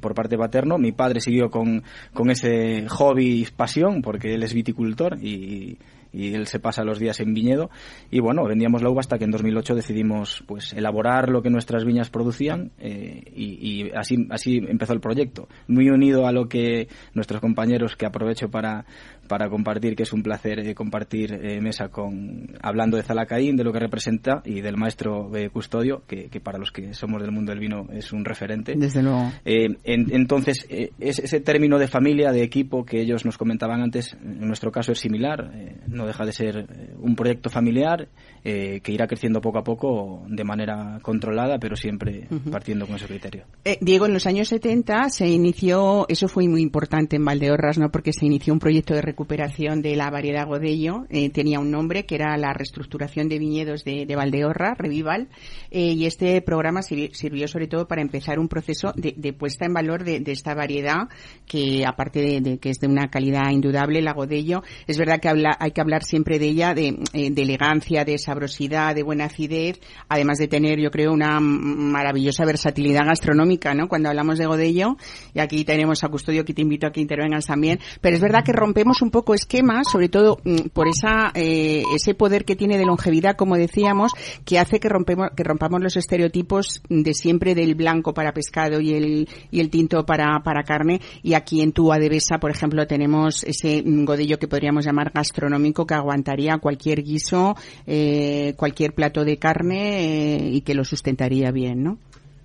[0.00, 0.78] por parte paterno.
[0.78, 5.78] Mi padre siguió con, con ese hobby y pasión porque él es viticultor y
[6.12, 7.70] y él se pasa los días en viñedo.
[8.10, 11.84] Y bueno vendíamos la uva hasta que en 2008 decidimos pues elaborar lo que nuestras
[11.84, 15.48] viñas producían eh, y, y, así así empezó el proyecto.
[15.66, 18.84] Muy unido a lo que nuestros compañeros que aprovecho para
[19.28, 23.64] para compartir que es un placer eh, compartir eh, mesa con hablando de Zalacaín de
[23.64, 27.30] lo que representa y del maestro eh, custodio que, que, para los que somos del
[27.30, 32.32] mundo del vino es un referente desde luego en, entonces es ese término de familia
[32.32, 35.50] de equipo que ellos nos comentaban antes en nuestro caso es similar
[35.86, 36.66] no deja de ser
[36.98, 38.08] un proyecto familiar
[38.44, 42.50] eh, que irá creciendo poco a poco de manera controlada, pero siempre uh -huh.
[42.50, 43.44] partiendo con ese criterio.
[43.64, 47.90] Eh, Diego, en los años 70 se inició, eso fue muy importante en Valdeorras, ¿no?
[47.90, 52.06] Porque se inició un proyecto de recuperación de la variedad Godello eh, tenía un nombre
[52.06, 55.26] que era la reestructuración de viñedos de, de Valdeorra, Revival,
[55.72, 59.74] eh, y este programa sirvi- sirvió sobre todo para empezar un proceso de, puesta en
[59.74, 61.08] valor de, de esta variedad
[61.46, 65.56] que aparte de, que es de una calidad indudable, la Godello, es verdad que habla-
[65.58, 70.38] hay que hablar siempre de ella de, eh, elegancia, de sabrosidad, de buena acidez, además
[70.38, 73.88] de tener yo creo una maravillosa versatilidad gastronómica, ¿no?
[73.88, 74.96] Cuando hablamos de Godello,
[75.34, 78.44] y aquí tenemos a Custodio que te invito a que intervengas también, pero es verdad
[78.44, 82.78] que rompemos un poco esquemas, sobre todo mm, por esa eh, ese poder que tiene
[82.78, 84.12] de longevidad, como decíamos,
[84.44, 88.94] que hace que rompemos que rompamos los estereotipos de siempre del blanco para pescado y
[88.94, 93.44] el y el tinto para para carne y aquí en tu Adevesa, por ejemplo, tenemos
[93.44, 97.54] ese mm, Godello que podríamos llamar gastronómico que aguantaría cualquier guiso,
[97.86, 101.98] eh, cualquier plato de carne eh, y que lo sustentaría bien, ¿no?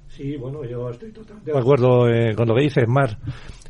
[0.10, 3.18] Sí, bueno, yo estoy totalmente de acuerdo eh, con lo que dices, Mar.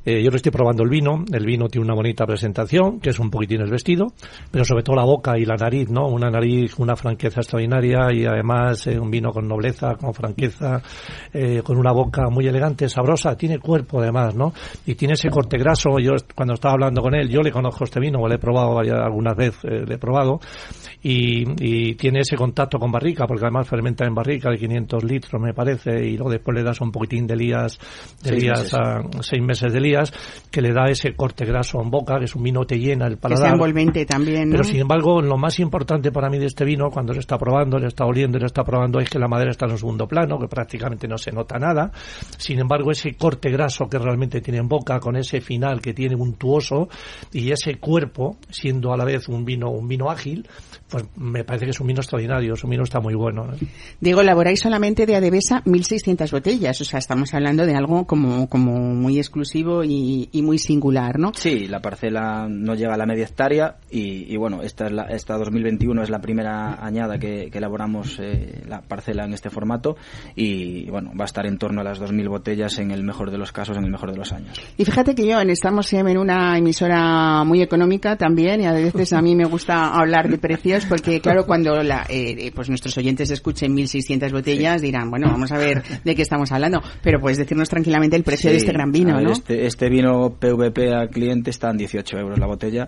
[0.06, 1.24] Eh, yo lo estoy probando el vino.
[1.32, 4.08] El vino tiene una bonita presentación, que es un poquitín el vestido,
[4.52, 6.08] pero sobre todo la boca y la nariz, ¿no?
[6.08, 10.82] Una nariz, una franqueza extraordinaria y además eh, un vino con nobleza, con franqueza,
[11.34, 13.36] eh, con una boca muy elegante, sabrosa.
[13.38, 14.54] Tiene cuerpo además, ¿no?
[14.86, 16.00] Y tiene ese corte graso.
[16.00, 19.00] Yo cuando estaba hablando con él, yo le conozco este vino, lo he probado varias,
[19.00, 20.40] algunas veces, eh, le he probado.
[21.02, 25.42] Y, y tiene ese contacto con barrica, porque además fermenta en barrica de 500 litros,
[25.42, 27.78] me parece, y luego después le das un poquitín de lías,
[28.22, 28.74] de Seis lías meses.
[28.74, 29.93] a seis meses de lías,
[30.52, 33.16] que le da ese corte graso en boca, que es un vino te llena el
[33.16, 33.54] Que paladar.
[33.54, 34.52] envolvente también, ¿no?
[34.52, 37.78] Pero sin embargo, lo más importante para mí de este vino, cuando se está probando,
[37.80, 40.38] le está oliendo, le está probando, es que la madera está en un segundo plano,
[40.40, 41.92] que prácticamente no se nota nada.
[42.38, 46.16] Sin embargo, ese corte graso que realmente tiene en boca, con ese final que tiene
[46.16, 46.88] untuoso
[47.32, 50.48] y ese cuerpo, siendo a la vez un vino, un vino ágil,
[50.90, 53.46] pues me parece que es un vino extraordinario, es un vino está muy bueno.
[53.54, 53.66] ¿eh?
[54.00, 58.74] Diego, elaboráis solamente de Adevesa 1.600 botellas, o sea, estamos hablando de algo como, como
[58.78, 61.32] muy exclusivo y, y muy singular, ¿no?
[61.36, 65.04] Sí, la parcela no llega a la media hectárea y, y bueno, esta, es la,
[65.04, 69.96] esta 2021 es la primera añada que, que elaboramos eh, la parcela en este formato
[70.36, 73.38] y bueno, va a estar en torno a las 2.000 botellas en el mejor de
[73.38, 74.60] los casos, en el mejor de los años.
[74.78, 79.14] Y fíjate que yo en- estamos en una emisora muy económica también y a veces
[79.14, 83.30] a mí me gusta hablar de precios porque claro cuando la, eh, pues nuestros oyentes
[83.32, 87.70] escuchen 1.600 botellas dirán bueno vamos a ver de qué estamos hablando pero puedes decirnos
[87.70, 89.32] tranquilamente el precio de este gran vino, ver, ¿no?
[89.32, 92.88] Este, este vino PVP al cliente está en 18 euros la botella.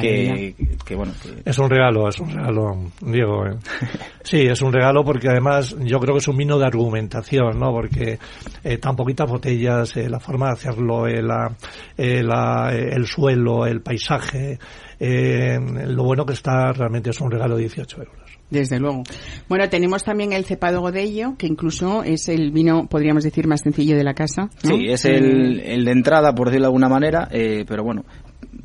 [0.00, 3.46] Que, que bueno, que Es un regalo, es un regalo, Diego.
[3.46, 3.56] ¿eh?
[4.24, 7.70] Sí, es un regalo porque además yo creo que es un vino de argumentación, ¿no?
[7.70, 8.18] Porque
[8.64, 11.54] eh, tan poquitas botellas, eh, la forma de hacerlo, eh, la,
[11.96, 14.58] eh, la- eh, el suelo, el paisaje,
[14.98, 18.25] eh, lo bueno que está realmente es un regalo de 18 euros.
[18.50, 19.02] Desde luego.
[19.48, 23.96] Bueno, tenemos también el cepado Godello, que incluso es el vino, podríamos decir, más sencillo
[23.96, 24.50] de la casa.
[24.62, 24.76] ¿no?
[24.76, 28.04] Sí, es el, el de entrada, por decirlo de alguna manera, eh, pero bueno,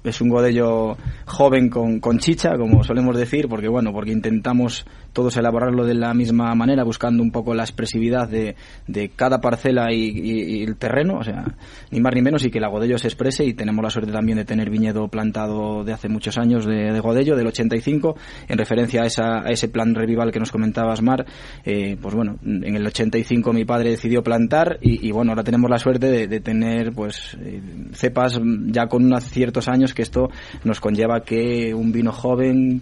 [0.04, 5.36] es un godello joven con, con chicha, como solemos decir, porque bueno, porque intentamos todos
[5.38, 8.56] elaborarlo de la misma manera, buscando un poco la expresividad de,
[8.88, 11.44] de cada parcela y, y- y el terreno, o sea,
[11.92, 14.38] ni más ni menos, y que la Godello se exprese, y tenemos la suerte también
[14.38, 18.16] de tener viñedo plantado de hace muchos años de, de Godello, del 85,
[18.48, 21.26] en referencia a, esa, a ese plan revival que nos comentabas, Mar,
[21.66, 25.70] eh, pues bueno, en el 85 mi padre decidió plantar, y, y bueno, ahora tenemos
[25.70, 27.62] la suerte de, de tener, pues, eh,
[27.94, 30.30] cepas ya con unos ciertos años que esto
[30.64, 32.82] nos conlleva que un vino joven,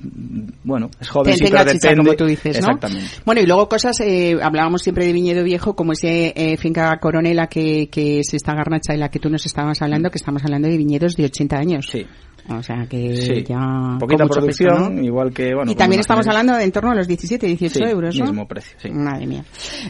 [0.63, 1.97] bueno, es joven, sí, pero chicha, depende.
[1.97, 2.59] como tú dices.
[3.25, 7.47] Bueno, y luego cosas, eh, hablábamos siempre de viñedo viejo, como ese eh, finca coronela
[7.47, 10.67] que, que es esta garnacha de la que tú nos estabas hablando, que estamos hablando
[10.67, 11.87] de viñedos de 80 años.
[11.89, 12.05] Sí.
[12.49, 13.43] O sea que Sí.
[13.47, 13.97] ya...
[13.99, 15.01] Poquita producción, peso, ¿no?
[15.03, 15.71] igual que, bueno.
[15.71, 18.25] y también estamos hablando de en torno a los 17, 18 Sí, euros, ¿no?
[18.25, 18.89] mismo precio, sí.
[18.91, 19.43] Madre mía.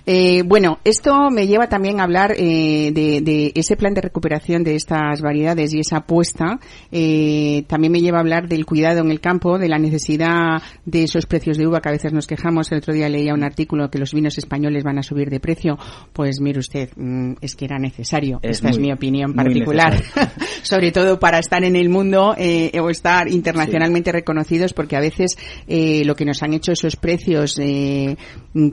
[0.06, 4.64] Eh, bueno, esto me lleva también a hablar eh, de, de ese plan de recuperación
[4.64, 6.60] de estas variedades y esa apuesta.
[6.92, 11.04] Eh, también me lleva a hablar del cuidado en el campo, de la necesidad de
[11.04, 12.72] esos precios de uva que a veces nos quejamos.
[12.72, 15.78] El otro día leía un artículo que los vinos españoles van a subir de precio.
[16.14, 18.40] Pues mire usted, mm, es que era necesario.
[18.42, 19.94] Es Esta es mi opinión particular.
[20.64, 22.49] Sobre todo para estar en el mundo eh,
[22.82, 27.58] o estar internacionalmente reconocidos porque a veces eh, lo que nos han hecho esos precios
[27.60, 28.16] eh,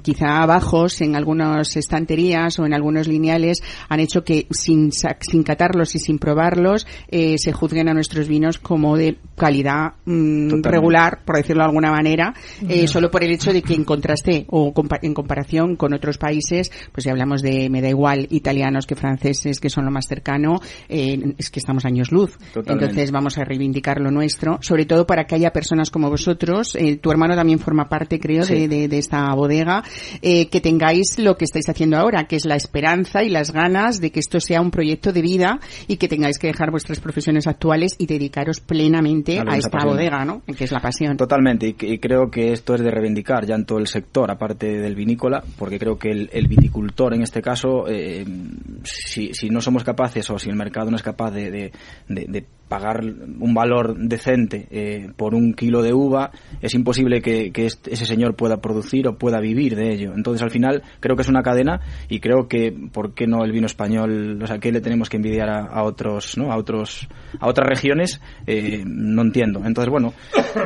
[0.02, 5.94] quizá bajos en algunas estanterías o en algunos lineales han hecho que sin, sin catarlos
[5.94, 11.36] y sin probarlos eh, se juzguen a nuestros vinos como de calidad mm, regular, por
[11.36, 12.34] decirlo de alguna manera,
[12.68, 16.18] eh, solo por el hecho de que en contraste o compa- en comparación con otros
[16.18, 20.06] países, pues si hablamos de, me da igual, italianos que franceses, que son lo más
[20.06, 22.36] cercano, eh, es que estamos años luz.
[22.52, 22.72] Totalmente.
[22.86, 26.76] Entonces vamos a reivindicar reivindicar lo nuestro, sobre todo para que haya personas como vosotros,
[26.76, 29.82] eh, tu hermano también forma parte, creo, de, de- de esta bodega,
[30.22, 34.00] eh, que tengáis lo que estáis haciendo ahora, que es la esperanza y las ganas
[34.00, 35.58] de que esto sea un proyecto de vida
[35.88, 39.84] y que tengáis que dejar vuestras profesiones actuales y dedicaros plenamente A a esta apasiona.
[39.96, 40.42] bodega, ¿no?
[40.56, 41.16] Que es la pasión.
[41.16, 44.66] Totalmente, y, y creo que esto es de reivindicar ya en todo el sector, aparte
[44.78, 48.24] del vinícola, porque creo que el, el viticultor en este caso, eh,
[48.84, 51.72] si, si no somos capaces o si el mercado no es capaz de- de-
[52.08, 57.66] de pagar un valor decente eh, por un kilo de uva, es imposible que, que
[57.66, 60.12] ese señor pueda producir o pueda vivir de ello.
[60.16, 63.52] Entonces, al final, creo que es una cadena y creo que, ¿por qué no el
[63.52, 64.40] vino español?
[64.42, 66.52] O sea, ¿qué le tenemos que envidiar a, otros, ¿no?
[66.52, 67.08] A otros,
[67.38, 68.20] a otras regiones?
[68.46, 69.62] Eh, no entiendo.
[69.64, 70.12] Entonces, bueno,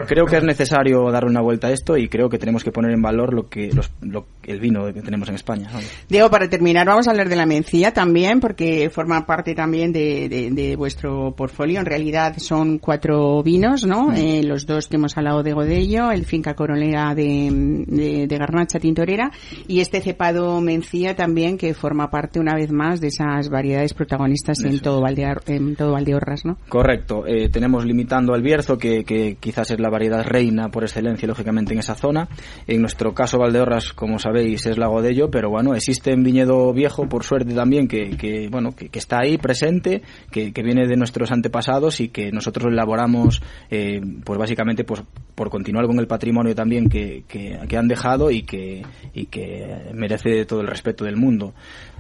[0.07, 2.93] creo que es necesario darle una vuelta a esto y creo que tenemos que poner
[2.93, 5.69] en valor lo que, los, lo- el vino que tenemos en España.
[6.09, 10.75] Diego, para terminar, vamos a hablar de la mencía también, porque forma parte también de,
[10.77, 11.83] vuestro portfolio.
[11.91, 14.13] Realidad son cuatro vinos, ¿no?
[14.13, 18.79] Eh, los dos que hemos hablado de Godello, el Finca Coronera de, de, de Garnacha
[18.79, 19.31] Tintorera
[19.69, 24.65] y este cepado mencía también, que forma parte una vez más de esas variedades protagonistas
[24.65, 26.57] en todo, Valdear, en todo Valdeorras, ¿no?
[26.69, 27.27] Correcto.
[27.27, 31.73] Eh, tenemos limitando al Bierzo, que, que quizás es la variedad reina por excelencia, lógicamente,
[31.73, 32.29] en esa zona.
[32.67, 37.09] En nuestro caso, Valdeorras, como sabéis, es la Godello, pero bueno, existe en Viñedo Viejo,
[37.09, 40.97] por suerte también, que, que, bueno, que, que está ahí presente, que, que viene de
[40.97, 45.03] nuestros antepasados y que nosotros elaboramos, eh, pues básicamente, pues
[45.35, 48.83] por continuar con el patrimonio también que, que, que han dejado y que,
[49.15, 51.55] y que merece todo el respeto del mundo.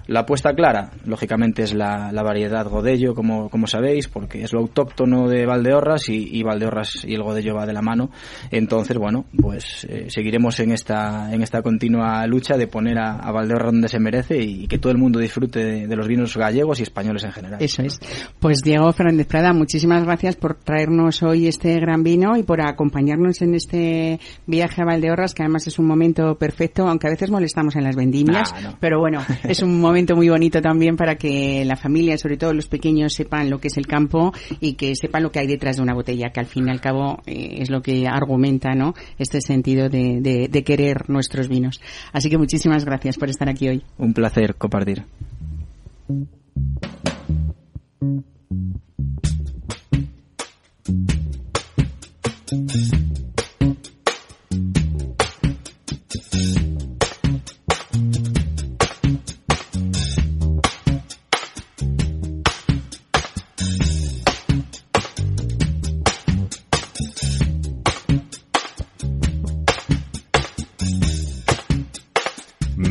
[0.06, 4.60] La apuesta clara, lógicamente, es la, la variedad Godello, como, como sabéis, porque es lo
[4.60, 8.10] autóctono de Valdeorras y, y Valdeorras y el Godello va de la mano.
[8.50, 13.30] Entonces, bueno, pues eh, seguiremos en esta, en esta continua lucha de poner a, a
[13.32, 16.80] Valdeorras donde se merece y, que todo el mundo disfrute de, de los vinos gallegos
[16.80, 17.60] y españoles en general.
[17.62, 17.98] Eso es.
[18.38, 23.42] Pues Diego Fernández Prada, muchísimas gracias por traernos hoy este gran vino y por acompañarnos
[23.42, 27.76] en este viaje a Valdeorras, que además es un momento perfecto, aunque a veces molestamos
[27.76, 28.76] en las vendimias, Nah, no.
[28.80, 32.66] pero bueno, es un momento muy bonito también para que la familia, sobre todo los
[32.66, 35.82] pequeños, sepan lo que es el campo y que sepan lo que hay detrás de
[35.82, 38.94] una botella, que al fin y al cabo eh, es lo que argumenta, ¿no?
[39.18, 41.80] Este sentido de querer nuestros vinos.
[42.12, 43.82] Así que muchísimas gracias por estar aquí hoy.
[43.98, 45.04] Un placer compartir.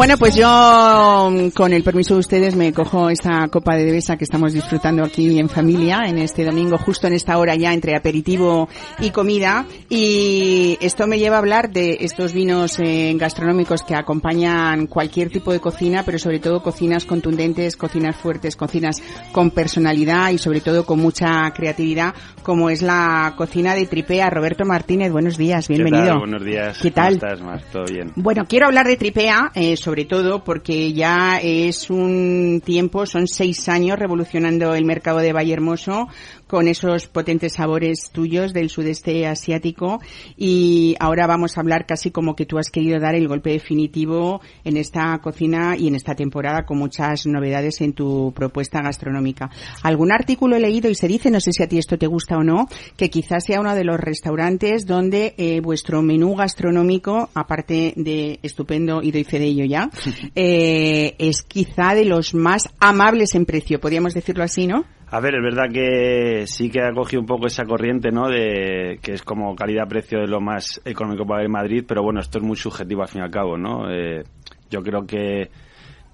[0.00, 4.16] Bueno, pues yo, mm, con el permiso de ustedes, me cojo esta copa de Devesa
[4.16, 7.94] que estamos disfrutando aquí en familia, en este domingo, justo en esta hora ya entre
[7.94, 8.66] aperitivo
[8.98, 9.66] y comida.
[9.90, 15.52] Y esto me lleva a hablar de estos vinos eh, gastronómicos que acompañan cualquier tipo
[15.52, 20.86] de cocina, pero sobre todo cocinas contundentes, cocinas fuertes, cocinas con personalidad y sobre todo
[20.86, 24.30] con mucha creatividad, como es la cocina de Tripea.
[24.30, 26.04] Roberto Martínez, buenos días, bienvenido.
[26.04, 26.18] ¿Qué tal?
[26.20, 26.78] Buenos días.
[26.80, 27.18] ¿Qué tal?
[27.18, 27.62] ¿Cómo estás, Mar?
[27.70, 28.12] ¿Todo bien?
[28.16, 33.68] Bueno, quiero hablar de Tripea, eh, sobre todo porque ya es un tiempo, son seis
[33.68, 36.08] años revolucionando el mercado de Valle Hermoso
[36.50, 40.00] con esos potentes sabores tuyos del sudeste asiático
[40.36, 44.40] y ahora vamos a hablar casi como que tú has querido dar el golpe definitivo
[44.64, 49.48] en esta cocina y en esta temporada con muchas novedades en tu propuesta gastronómica.
[49.84, 52.36] Algún artículo he leído y se dice, no sé si a ti esto te gusta
[52.36, 57.94] o no, que quizás sea uno de los restaurantes donde eh, vuestro menú gastronómico, aparte
[57.94, 59.88] de estupendo y doy fe de ello ya,
[60.34, 64.84] eh, es quizá de los más amables en precio, podríamos decirlo así, ¿no?
[65.12, 68.28] A ver, es verdad que sí que ha cogido un poco esa corriente, ¿no?
[68.28, 72.38] De que es como calidad-precio de lo más económico para a Madrid, pero bueno, esto
[72.38, 73.90] es muy subjetivo al fin y al cabo, ¿no?
[73.90, 74.22] Eh,
[74.70, 75.50] yo creo que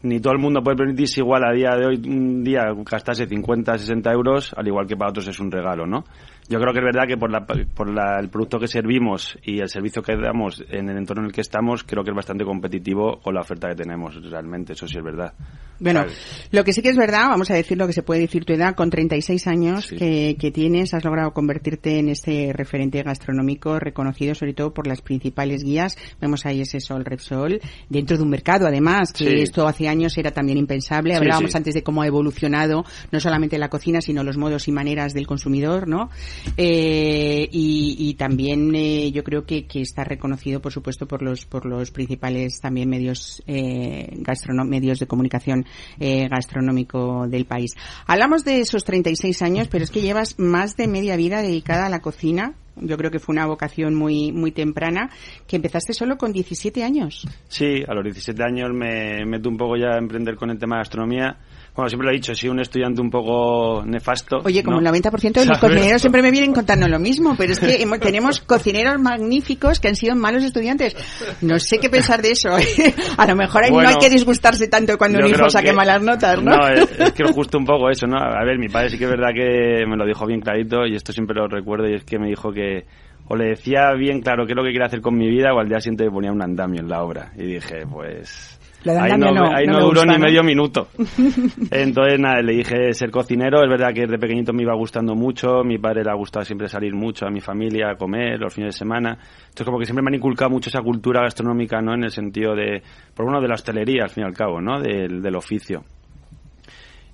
[0.02, 3.76] ni todo el mundo puede permitirse igual a día de hoy, un día gastarse 50,
[3.76, 6.04] 60 euros, al igual que para otros es un regalo, ¿no?
[6.48, 9.60] Yo creo que es verdad que por, la, por la, el producto que servimos y
[9.60, 12.44] el servicio que damos en el entorno en el que estamos, creo que es bastante
[12.44, 15.32] competitivo con la oferta que tenemos, realmente, eso sí es verdad.
[15.78, 16.48] Bueno, ¿Sabes?
[16.52, 18.52] lo que sí que es verdad, vamos a decir lo que se puede decir tu
[18.52, 19.96] edad, con 36 años Sí.
[19.96, 25.02] que, que tienes, has logrado convertirte en este referente gastronómico reconocido sobre todo por las
[25.02, 25.96] principales guías.
[26.20, 29.34] Vemos ahí ese Sol Repsol, dentro de un mercado además, que Sí.
[29.42, 31.14] esto hace años era también impensable.
[31.14, 31.56] Hablábamos sí.
[31.58, 35.26] antes de cómo ha evolucionado no solamente la cocina, sino los modos y maneras del
[35.26, 36.10] consumidor, ¿no?
[36.56, 41.44] Eh, y, y también eh, yo creo que, que está reconocido, por supuesto, por los
[41.44, 44.16] por los principales también medios eh,
[44.66, 45.66] medios de comunicación
[45.98, 47.76] eh, gastronómico del país.
[48.06, 51.90] Hablamos de esos 36 años, pero es que llevas más de media vida dedicada a
[51.90, 52.54] la cocina.
[52.78, 55.10] Yo creo que fue una vocación muy muy temprana,
[55.46, 57.26] que empezaste solo con 17 años.
[57.48, 60.76] Sí, a los 17 años me meto un poco ya a emprender con el tema
[60.76, 61.38] de gastronomía.
[61.76, 64.38] Bueno, siempre lo he dicho, soy un estudiante un poco nefasto.
[64.44, 64.88] Oye, como ¿no?
[64.94, 68.00] el 90% de los cocineros siempre me vienen contando lo mismo, pero es que hemos-
[68.00, 70.96] tenemos cocineros magníficos que han sido malos estudiantes.
[71.42, 72.48] No sé qué pensar de eso.
[73.18, 76.42] A lo mejor no hay que disgustarse tanto cuando un hijo saque que- malas notas,
[76.42, 76.56] ¿no?
[76.56, 78.16] No, es, es que justo un poco eso, ¿no?
[78.16, 80.96] A ver, mi padre sí que es verdad que me lo dijo bien clarito y
[80.96, 82.86] esto siempre lo recuerdo y es que me dijo que
[83.28, 85.58] o le decía bien claro qué es lo que quiere hacer con mi vida o
[85.58, 88.55] al día siguiente me ponía un andamio en la obra y dije, pues...
[88.86, 90.88] Lo de ahí no, no, ahí no no me duró gusta, ni medio minuto.
[91.72, 93.64] Entonces, nada, le dije ser cocinero.
[93.64, 95.64] Es verdad que desde pequeñito me iba gustando mucho.
[95.64, 98.74] Mi padre le ha gustado siempre salir mucho a mi familia a comer los fines
[98.74, 99.18] de semana.
[99.48, 101.94] Entonces, como que siempre me han inculcado mucho esa cultura gastronómica, ¿no?
[101.94, 102.80] En el sentido de,
[103.12, 104.80] por uno de la hostelería, al fin y al cabo, ¿no?
[104.80, 105.82] Del, del oficio.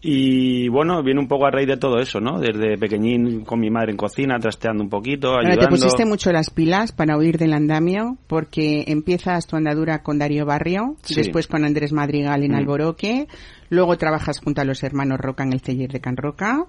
[0.05, 2.41] Y bueno, viene un poco a raíz de todo eso, ¿no?
[2.41, 5.61] Desde pequeñín con mi madre en cocina, trasteando un poquito, ayudando.
[5.61, 10.45] te pusiste mucho las pilas para huir del andamio, porque empiezas tu andadura con Darío
[10.45, 11.15] Barrio, Sí.
[11.15, 12.57] después con Andrés Madrigal en Mm.
[12.57, 13.29] Alboroque,
[13.71, 16.65] luego trabajas junto a los hermanos Roca en el taller de Can Roca.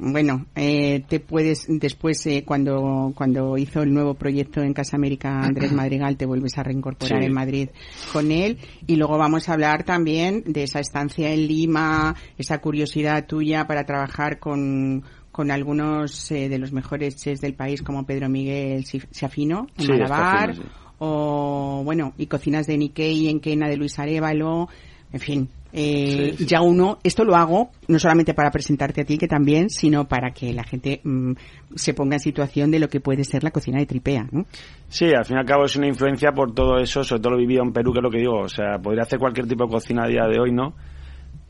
[0.00, 5.40] Bueno, eh, te puedes después eh, cuando cuando hizo el nuevo proyecto en Casa América
[5.40, 7.26] Andrés Madrigal te vuelves a reincorporar Sí.
[7.26, 7.68] en Madrid
[8.12, 13.26] con él y luego vamos a hablar también de esa estancia en Lima, esa curiosidad
[13.26, 18.28] tuya para trabajar con con algunos eh, de los mejores chefs del país como Pedro
[18.28, 20.62] Miguel Siafino en Sí, Malabar sí.
[20.98, 24.68] o bueno y cocinas de Nikkei en Quena de Luis Arevalo
[25.12, 26.46] en fin eh, Sí, sí.
[26.46, 30.30] ya uno esto lo hago no solamente para presentarte a ti que también sino para
[30.30, 31.32] que la gente mm,
[31.74, 34.46] se ponga en situación de lo que puede ser la cocina de tripea ¿no?
[34.88, 37.38] Sí, al fin y al cabo es una influencia por todo eso, sobre todo lo
[37.38, 38.38] vivido en Perú, que es lo que digo.
[38.40, 40.72] O sea, podría hacer cualquier tipo de cocina a día de hoy, ¿no?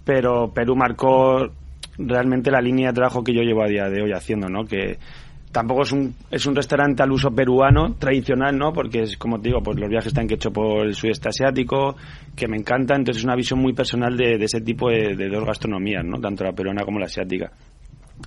[0.04, 1.48] Pero Perú marcó
[1.98, 4.64] realmente la línea de trabajo que yo llevo a día de hoy haciendo, ¿no?
[4.64, 4.98] Que
[5.52, 8.72] tampoco es un, es un restaurante al uso peruano tradicional, ¿no?
[8.72, 11.28] Porque es, como te digo, pues los viajes están que he hecho por el sudeste
[11.28, 11.96] asiático,
[12.36, 15.28] que me encanta, entonces es una visión muy personal de, de ese tipo de, de
[15.28, 16.20] dos gastronomías, ¿no?
[16.20, 17.50] Tanto la peruana como la asiática.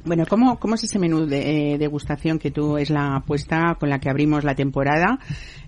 [0.04, 4.00] Bueno, ¿cómo, es ese menú de eh, degustación que tú es la apuesta con la
[4.00, 5.20] que abrimos la temporada,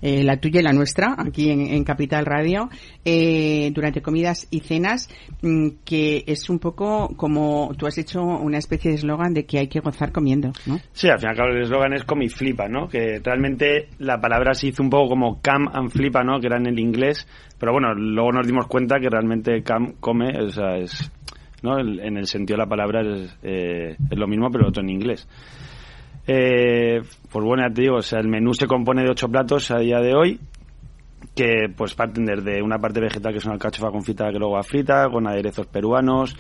[0.02, 2.70] eh, la tuya y la nuestra, aquí en, Capital Radio,
[3.06, 5.10] eh, durante comidas y cenas,
[5.42, 9.60] mm, que es un poco como tú has hecho una especie de eslogan de que
[9.60, 10.80] hay que gozar comiendo, ¿no?
[10.94, 12.88] Sí, al fin y al cabo el eslogan es come y flipa, ¿no?
[12.88, 16.40] Que realmente la palabra se hizo un poco como come and flipa, ¿no?
[16.40, 17.28] Que era en el inglés,
[17.60, 21.12] pero bueno, luego nos dimos cuenta que realmente come, come, o sea, es,
[21.64, 21.78] ¿no?
[21.80, 24.90] El- En el sentido de la palabra es, eh, es lo mismo, pero otro en
[24.90, 25.28] inglés.
[26.28, 27.02] Eh,
[27.32, 29.80] pues bueno, ya te digo, o sea, el menú se compone de ocho platos a
[29.80, 30.40] día de hoy,
[31.36, 34.64] que pues parten desde una parte vegetal que es una alcachofa confitada que luego va
[34.64, 36.36] frita, con aderezos peruanos.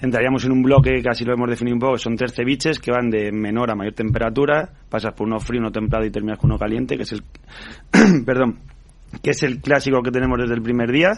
[0.00, 2.90] Entraríamos en un bloque que así lo hemos definido un poco, son tres ceviches que
[2.90, 6.50] van de menor a mayor temperatura, pasas por uno frío, uno templado y terminas con
[6.50, 7.22] uno caliente, que es el
[8.24, 8.60] perdón,
[9.22, 11.10] que es el clásico que tenemos desde el primer día,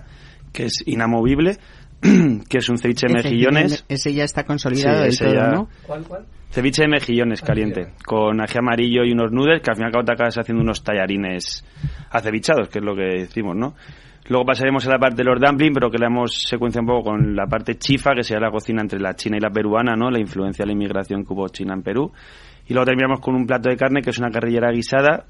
[0.53, 1.59] que es inamovible,
[2.49, 3.85] que es un ceviche de Ese- mejillones.
[3.89, 5.69] Ese ya está consolidado Sí, del ese todo, ya- ¿no?
[5.87, 6.27] ¿Cuál, cuál?
[6.51, 9.93] Ceviche de mejillones caliente, con ají amarillo y unos noodles, que al fin y al
[9.93, 11.65] cabo te acabas haciendo unos tallarines
[12.11, 13.75] acevichados, que es lo que decimos, ¿no?
[14.29, 17.11] Luego pasaremos a la parte de los dumplings, pero que la hemos secuenciado un poco
[17.11, 20.11] con la parte chifa, que sería la cocina entre la china y la peruana, ¿no?
[20.11, 22.13] La influencia de la inmigración que hubo china en Perú.
[22.69, 25.25] Y luego terminamos con un plato de carne, que es una carrillera guisada,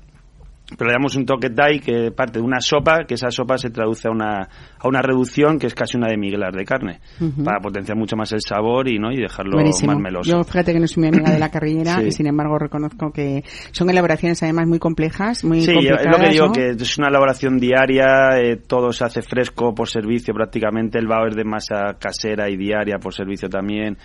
[0.77, 3.71] pero le damos un toque Thai que parte de una sopa, que esa sopa se
[3.71, 4.41] traduce a una,
[4.79, 7.01] a una reducción que es casi una demi-glace de carne,
[7.45, 9.13] para potenciar mucho más el sabor y, ¿no?
[9.13, 9.93] y dejarlo Buenísimo.
[9.93, 10.31] más meloso.
[10.31, 12.07] Yo fíjate que no soy muy amiga de la carrillera Sí.
[12.07, 16.07] y sin embargo reconozco que son elaboraciones además muy complejas, muy Sí, complicadas.
[16.07, 16.53] es lo que digo, ¿no?
[16.53, 21.27] que es una elaboración diaria, eh, todo se hace fresco por servicio prácticamente, el bao
[21.27, 23.97] es de masa casera y diaria por servicio también,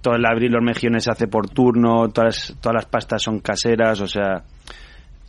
[0.00, 4.00] todo el abril los mejillones se hace por turno, todas, todas las pastas son caseras,
[4.00, 4.42] o sea,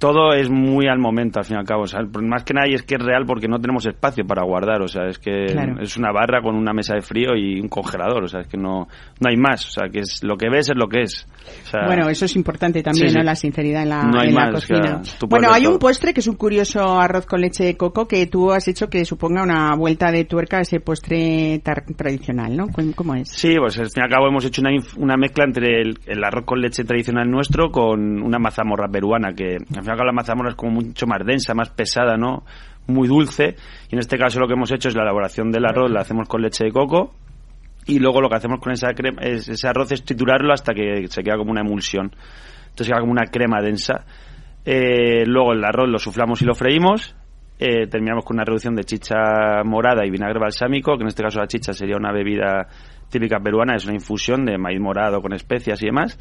[0.01, 1.83] todo es muy al momento, al fin y al cabo.
[1.83, 4.43] O sea, más que nada, y es que es real porque no tenemos espacio para
[4.43, 4.81] guardar.
[4.81, 5.79] O sea, es que Claro.
[5.79, 8.23] es una barra con una mesa de frío y un congelador.
[8.23, 8.87] O sea, es que no,
[9.19, 9.65] no hay más.
[9.67, 11.27] O sea, que es lo que ves es lo que es.
[11.65, 13.17] O sea, Bueno, eso es importante también, Sí, sí.
[13.17, 13.23] ¿no?
[13.23, 15.01] La sinceridad en la, No hay en la más, o sea, cocina.
[15.29, 18.51] bueno, hay un postre que es un curioso arroz con leche de coco que tú
[18.51, 21.61] has hecho que suponga una vuelta de tuerca a ese postre
[21.95, 22.67] tradicional, ¿no?
[22.69, 23.29] ¿Cómo- ¿Cómo es?
[23.29, 26.23] Sí, pues al fin y al cabo hemos hecho una, una mezcla entre el, el
[26.23, 30.55] arroz con leche tradicional nuestro con una mazamorra peruana, que al fin la mazamorra es
[30.55, 32.43] como mucho más densa, más pesada, ¿no?
[32.87, 33.55] Muy dulce.
[33.89, 36.27] Y en este caso lo que hemos hecho es la elaboración del arroz, la hacemos
[36.27, 37.13] con leche de coco.
[37.85, 41.07] Y luego lo que hacemos con esa crema, es- ese arroz es triturarlo hasta que
[41.07, 42.11] se queda como una emulsión.
[42.69, 44.05] Entonces queda como una crema densa.
[44.65, 47.15] Eh, luego el arroz lo suflamos y lo freímos.
[47.59, 51.39] Eh, terminamos con una reducción de chicha morada y vinagre balsámico, que en este caso
[51.39, 52.67] la chicha sería una bebida
[53.09, 56.17] típica peruana, es una infusión de maíz morado con especias y demás.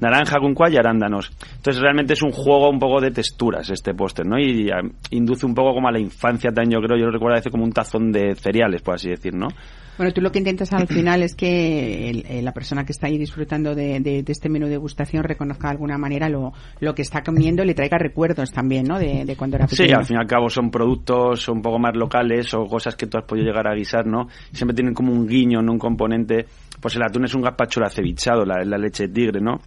[0.00, 1.30] Naranja con cual y arándanos.
[1.56, 4.38] Entonces realmente es un juego un poco de texturas este postre, ¿no?
[4.38, 4.80] Y ah,
[5.10, 7.52] induce un poco como a la infancia también, yo creo, yo lo recuerdo a veces
[7.52, 9.48] como un tazón de cereales, por así decir, ¿no?
[9.96, 13.06] Bueno, tú lo que intentas al final es que el- eh, la persona que está
[13.06, 16.94] ahí disfrutando de, de- de este menú de degustación reconozca de alguna manera lo, lo
[16.96, 18.98] que está comiendo y le traiga recuerdos también, ¿no?
[18.98, 19.98] De, de cuando era Sí, pequeño.
[19.98, 23.18] al fin y al cabo son productos un poco más locales o cosas que tú
[23.18, 24.26] has podido llegar a guisar, ¿no?
[24.52, 25.70] Siempre tienen como un guiño, ¿no?
[25.70, 26.46] Un componente.
[26.80, 29.60] Pues el atún es un gazpacho acevichado, la, la leche de tigre, ¿no?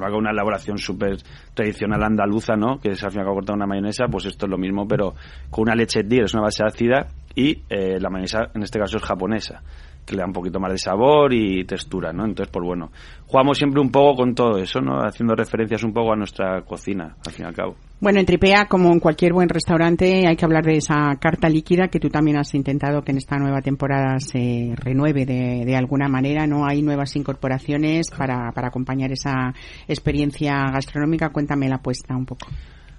[0.00, 1.16] Va con una elaboración súper
[1.54, 2.78] tradicional andaluza, ¿no?
[2.78, 4.86] Que es al fin y al cabo cortar una mayonesa, pues esto es lo mismo,
[4.86, 5.14] pero
[5.50, 8.78] con una leche de tigre, es una base ácida y eh, la mayonesa en este
[8.78, 9.62] caso es japonesa,
[10.04, 12.24] que le da un poquito más de sabor y textura, ¿no?
[12.24, 12.90] Entonces, pues bueno,
[13.26, 15.00] jugamos siempre un poco con todo eso, ¿no?
[15.00, 17.76] Haciendo referencias un poco a nuestra cocina, al fin y al cabo.
[18.00, 21.88] Bueno, en Tripea, como en cualquier buen restaurante, hay que hablar de esa carta líquida
[21.88, 26.08] que tú también has intentado que en esta nueva temporada se renueve de, de alguna
[26.08, 26.66] manera, ¿no?
[26.66, 29.54] Hay nuevas incorporaciones para, para acompañar esa
[29.88, 31.30] experiencia gastronómica.
[31.30, 32.46] Cuéntame la apuesta un poco.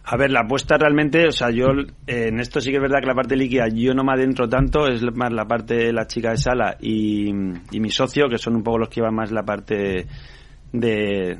[0.08, 1.66] A ver, la apuesta realmente, o sea, yo
[2.06, 4.88] en esto sí que es verdad que la parte líquida yo no me adentro tanto,
[4.88, 8.64] es más la parte de la chica de sala y, mi socio, que son un
[8.64, 10.06] poco los que llevan más la parte
[10.72, 11.38] de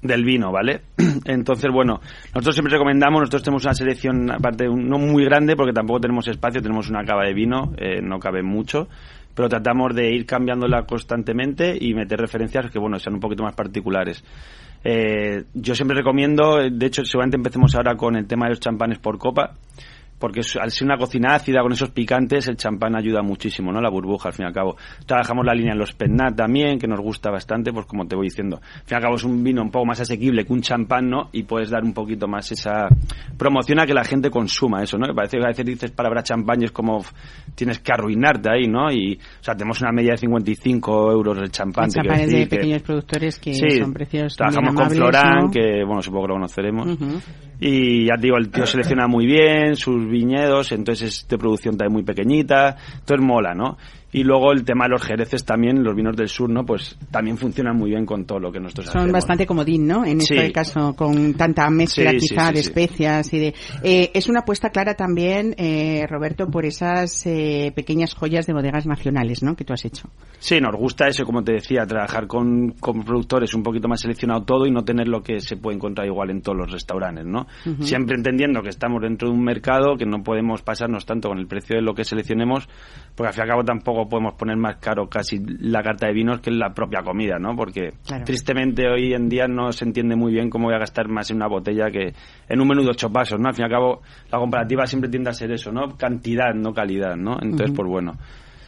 [0.00, 0.82] del vino, ¿vale?
[1.26, 6.00] Entonces, bueno, nosotros siempre recomendamos, nosotros tenemos una selección, aparte, no muy grande, porque tampoco
[6.00, 8.88] tenemos espacio, tenemos una cava de vino, eh, no cabe mucho,
[9.34, 13.54] pero tratamos de ir cambiándola constantemente y meter referencias que, bueno, sean un poquito más
[13.54, 14.22] particulares.
[14.88, 18.60] Eh, yo siempre recomiendo, eh, de hecho, seguramente empecemos ahora con el tema de los
[18.60, 19.54] champanes por copa,
[20.18, 23.80] porque al ser una cocina ácida con esos picantes, el champán ayuda muchísimo, ¿no?
[23.80, 24.76] La burbuja, al fin y al cabo.
[25.04, 28.26] Trabajamos la línea en los Pennat también, que nos gusta bastante, pues como te voy
[28.26, 28.56] diciendo.
[28.62, 31.10] Al fin y al cabo es un vino un poco más asequible que un champán,
[31.10, 31.28] ¿no?
[31.32, 32.88] Y puedes dar un poquito más esa
[33.36, 35.14] promoción a que la gente consuma eso, ¿no?
[35.14, 37.04] Parece que a veces dices palabra champán y es como
[37.54, 38.90] tienes que arruinarte ahí, ¿no?
[38.90, 41.90] Y, o sea, tenemos una media de 55 euros el champán.
[41.90, 45.50] champanes de que- pequeños productores que Sí, son precios trabajamos con Florán, ¿no?
[45.50, 46.98] que bueno, supongo que lo conoceremos.
[47.60, 51.76] Y ya te digo, el tío selecciona muy bien sus viñedos, entonces es de producción
[51.76, 53.76] también muy pequeñita, entonces mola, ¿no?
[54.16, 56.64] Y luego el tema de los jereces también, los vinos del sur, ¿no?
[56.64, 59.12] Pues también funcionan muy bien con todo lo que nosotros Son hacemos.
[59.12, 60.06] bastante comodín, ¿no?
[60.06, 60.34] En Sí.
[60.34, 63.54] este caso, con tanta mezcla Sí, quizá sí, de especias y de...
[63.82, 68.86] Eh, es una apuesta clara también, eh, Roberto, por esas eh, pequeñas joyas de bodegas
[68.86, 69.54] nacionales, ¿no?
[69.54, 70.08] Que tú has hecho.
[70.38, 74.44] Sí, nos gusta eso, como te decía, trabajar con, con productores un poquito más seleccionado
[74.44, 77.46] todo y no tener lo que se puede encontrar igual en todos los restaurantes, ¿no?
[77.80, 81.46] Siempre entendiendo que estamos dentro de un mercado, que no podemos pasarnos tanto con el
[81.46, 82.66] precio de lo que seleccionemos,
[83.14, 86.12] porque al fin y al cabo tampoco podemos poner más caro casi la carta de
[86.14, 87.54] vinos que la propia comida, ¿no?
[87.56, 88.24] Porque Claro.
[88.24, 91.36] tristemente hoy en día no se entiende muy bien cómo voy a gastar más en
[91.36, 92.12] una botella que
[92.48, 93.48] en un menú de ocho pasos, ¿no?
[93.48, 95.96] Al fin y al cabo la comparativa siempre tiende a ser eso, ¿no?
[95.96, 97.36] Cantidad, no calidad, ¿no?
[97.40, 97.76] Entonces, Ujú.
[97.76, 98.12] pues bueno,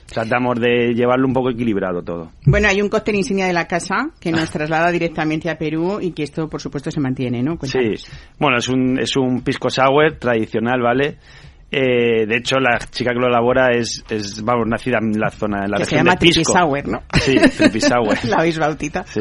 [0.06, 2.30] tratamos de llevarlo un poco equilibrado todo.
[2.46, 6.12] Bueno, hay un cóctel insignia de la casa que nos traslada directamente a Perú y
[6.12, 7.58] que esto, por supuesto, se mantiene, ¿no?
[7.62, 7.94] Sí,
[8.38, 11.18] bueno, es un, es un pisco sour tradicional, ¿vale?
[11.70, 15.64] Eh, de hecho, la chica que lo elabora es, es vamos, nacida en la zona,
[15.64, 16.52] en la Que se región llama de Pisco.
[16.52, 17.02] Sour, ¿no?
[17.20, 17.36] Sí,
[18.28, 19.04] la habéis bautita.
[19.04, 19.20] Sí.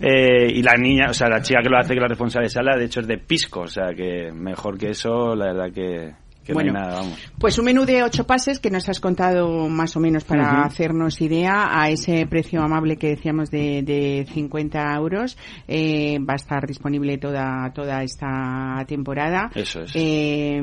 [0.00, 2.46] Eh, y la niña, o sea, la chica que lo hace, que es la responsable
[2.46, 5.72] de sala, de hecho es de Pisco, o sea, que mejor que eso, la verdad
[5.72, 6.12] que,
[6.44, 6.72] que Bueno.
[6.72, 7.18] no hay nada, vamos.
[7.38, 11.20] Pues un menú de ocho pases que nos has contado más o menos para hacernos
[11.20, 15.36] idea a ese precio amable que decíamos de, de 50 euros.
[15.68, 19.50] Eh, va a estar disponible toda, toda esta temporada.
[19.54, 19.92] Eso es.
[19.94, 20.60] Eh,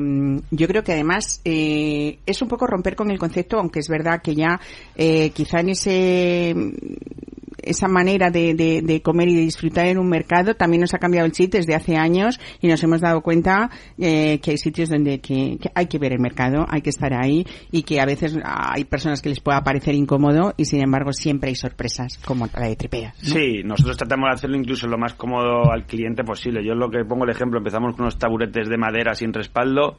[0.50, 4.20] yo creo que además eh, es un poco romper con el concepto, aunque es verdad
[4.22, 4.60] que ya
[4.96, 6.54] eh, quizá en ese
[7.62, 11.26] esa manera de, de, comer y de disfrutar en un mercado también nos ha cambiado
[11.26, 15.20] el chip desde hace años y nos hemos dado cuenta eh, que hay sitios donde
[15.20, 18.84] que, hay que ver el mercado, hay que estar ahí y que a veces hay
[18.84, 22.76] personas que les pueda parecer incómodo y sin embargo siempre hay sorpresas como la de
[22.76, 23.14] tripea.
[23.20, 26.64] Sí, nosotros tratamos de hacerlo incluso lo más cómodo al cliente posible.
[26.64, 29.98] Yo lo que pongo el ejemplo, empezamos con unos taburetes de madera sin respaldo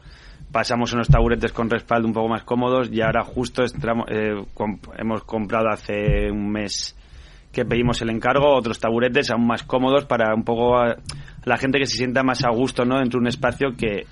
[0.51, 4.85] pasamos unos taburetes con respaldo un poco más cómodos y ahora justo estamos, eh, comp
[4.97, 6.95] hemos comprado hace un mes
[7.51, 10.95] que pedimos el encargo otros taburetes aún más cómodos para un poco a
[11.43, 14.05] la gente que se sienta más a gusto no dentro de un espacio que,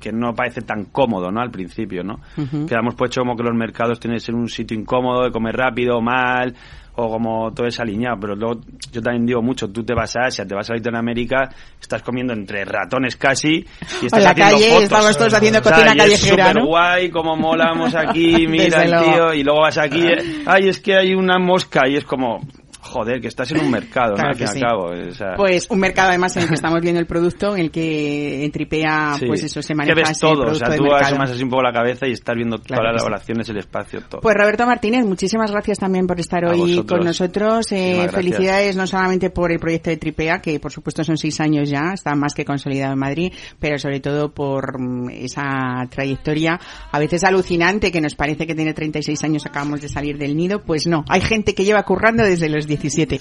[0.00, 2.68] que no parece tan cómodo no al principio no uh -huh.
[2.68, 5.56] que hemos puesto como que los mercados tienen que ser un sitio incómodo de comer
[5.56, 6.54] rápido mal
[6.96, 8.60] o como todo es alineado, pero luego
[8.92, 12.32] yo también digo mucho, tú te vas a Asia, te vas a Latinoamérica, estás comiendo
[12.32, 13.64] entre ratones casi
[14.02, 14.82] y estás en la haciendo calle, fotos.
[14.84, 16.66] estamos todos haciendo O sea, cocina callejera, es ¿no?
[16.66, 20.04] guay, como molamos aquí, mira el tío, y luego vas aquí,
[20.46, 22.40] ay, es que hay una mosca y es como,
[22.84, 24.32] joder, que estás en un mercado, Claro ¿no?
[24.32, 24.64] Al que fin y sí.
[24.64, 24.84] al cabo.
[25.10, 27.70] o sea, Pues un mercado además en el que estamos viendo el producto, en el
[27.70, 29.26] que en Tripea, sí.
[29.26, 31.72] pues eso se que maneja ves todo, o sea, tú asomas así un poco la
[31.72, 33.52] cabeza y estás viendo Claro todas las sí.
[33.52, 34.20] el espacio, todo.
[34.20, 36.98] Pues Roberto Martínez, muchísimas gracias también por estar A hoy vosotros.
[36.98, 37.72] con nosotros.
[37.72, 41.68] Eh, felicidades no solamente por el proyecto de Tripea, que por supuesto son seis años
[41.68, 45.42] ya, está más que consolidado en Madrid, pero sobre todo por mm, esa
[45.90, 46.58] trayectoria
[46.90, 50.60] a veces alucinante que nos parece que tiene 36 años, acabamos de salir del nido.
[50.62, 53.20] Pues no, hay gente que lleva currando desde los 17.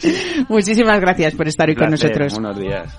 [0.49, 2.33] Muchísimas gracias por estar hoy con Placer, nosotros.
[2.33, 2.95] Buenos días.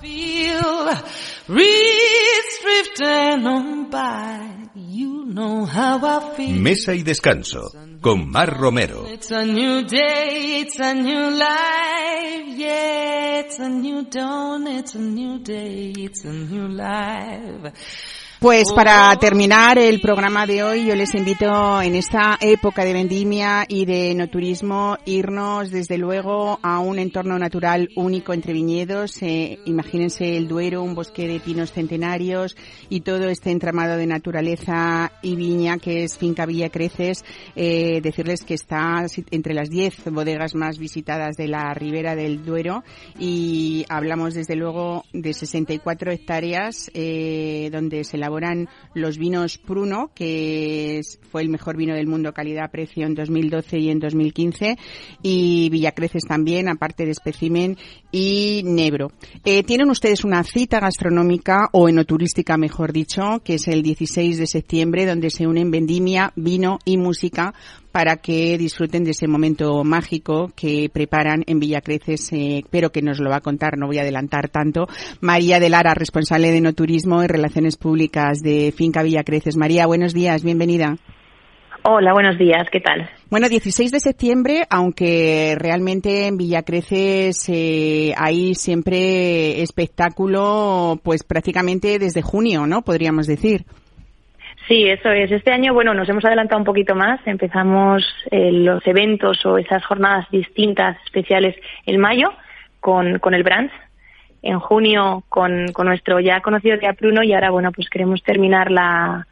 [6.53, 9.05] Mesa y descanso con Mar Romero.
[18.39, 23.63] Pues para terminar el programa de hoy, yo les invito en esta época de vendimia
[23.65, 29.23] y de no turismo irnos desde luego a un entorno natural único entre viñedos.
[29.23, 32.57] Eh, imagínense el Duero, un bosque de pinos centenarios
[32.89, 37.23] y todo este entramado de naturaleza y viña que es Finca Villa Creces.
[37.55, 42.83] Eh, decirles que está entre las 10 bodegas más visitadas de la ribera del Duero
[43.17, 51.01] y hablamos desde luego de 64 hectáreas eh, donde se elaboran los vinos Pruno, que
[51.29, 54.77] fue el mejor vino del mundo calidad-precio en 2012 y en 2015,
[55.21, 57.77] y Villacreces también, aparte de Especimen
[58.11, 59.11] y Nebro.
[59.43, 64.47] Eh, tienen ustedes una cita gastronómica o enoturística, mejor dicho, que es el 16 de
[64.47, 67.53] septiembre, donde se unen vendimia, vino y música
[67.95, 73.21] para que disfruten de ese momento mágico que preparan en Villacreces, eh, pero que nos
[73.21, 74.87] lo va a contar, no voy a adelantar tanto,
[75.21, 79.55] María de Lara, responsable de Enoturismo y Relaciones Públicas de Finca Villacreces.
[79.55, 80.97] María, buenos días, bienvenida.
[81.83, 83.09] Hola, buenos días, ¿qué tal?
[83.29, 92.21] Bueno, 16 de septiembre, aunque realmente en Villacreces eh, hay siempre espectáculo, pues prácticamente desde
[92.21, 92.81] junio, ¿no?
[92.81, 93.63] Podríamos decir.
[94.67, 95.31] Sí, eso es.
[95.31, 97.19] Este año, bueno, nos hemos adelantado un poquito más.
[97.25, 101.55] Empezamos eh, los eventos o esas jornadas distintas, especiales,
[101.85, 102.29] en mayo
[102.79, 103.73] con, con el Brands.
[104.41, 108.69] En junio con, con nuestro ya conocido Día Pruno y ahora, bueno, pues queremos terminar
[108.69, 109.27] la,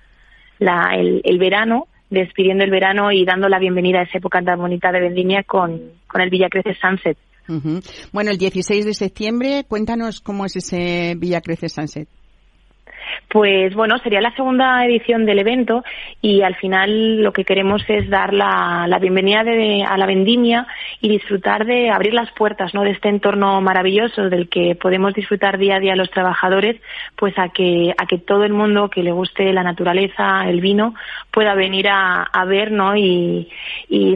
[0.58, 4.92] la, el, verano, despidiendo el verano y dando la bienvenida a esa época tan bonita
[4.92, 7.18] de vendimia con, con el Villacreces Sunset.
[8.12, 12.08] Bueno, el 16 de septiembre, cuéntanos cómo es ese Villacreces Sunset.
[13.30, 15.84] Pues bueno, sería la segunda edición del evento
[16.22, 20.68] y al final lo que queremos es dar la, la bienvenida de- a la vendimia
[21.01, 22.84] y disfrutar de abrir las puertas ¿no?
[22.84, 26.80] de este entorno maravilloso del que podemos disfrutar día a día los trabajadores,
[27.16, 30.93] pues a que, a que todo el mundo que le guste la naturaleza, el vino,
[31.32, 32.95] pueda venir a, a ver ¿no?
[32.95, 33.49] y,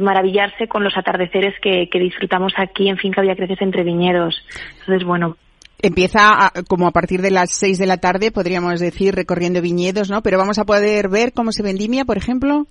[0.02, 4.44] maravillarse con los atardeceres que, que disfrutamos aquí en Finca Villacreces entre viñedos.
[4.80, 5.38] Entonces, bueno,
[5.82, 10.10] Empieza a- como a partir de las 6 de la tarde, podríamos decir, recorriendo viñedos,
[10.10, 10.24] ¿no?
[10.24, 12.68] Pero vamos a poder ver cómo se vendimia, por ejemplo.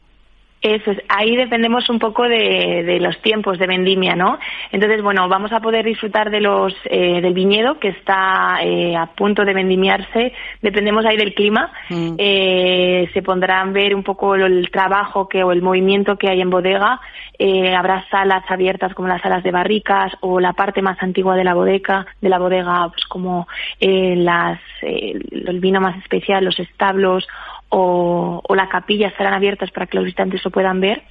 [0.62, 4.38] Eso es, ahí dependemos un poco de, de los tiempos de vendimia, ¿no?
[4.72, 9.06] Entonces, bueno, vamos a poder disfrutar de los eh, del viñedo que está eh, a
[9.06, 10.32] punto de vendimiarse.
[10.62, 11.70] Dependemos ahí del clima.
[11.90, 12.14] Mm.
[12.18, 16.40] Eh, se pondrán ver un poco el, el trabajo que o el movimiento que hay
[16.40, 17.00] en bodega.
[17.38, 21.44] Eh, habrá salas abiertas como las salas de barricas o la parte más antigua de
[21.44, 23.46] la bodega, de la bodega, pues como
[23.78, 27.28] eh, las eh, el vino más especial, los establos
[27.68, 31.02] o, o la capilla estarán abiertas para que los visitantes lo puedan ver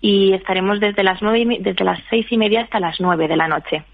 [0.00, 3.48] y estaremos desde las nueve desde las seis y media hasta las nueve de la
[3.48, 3.84] noche.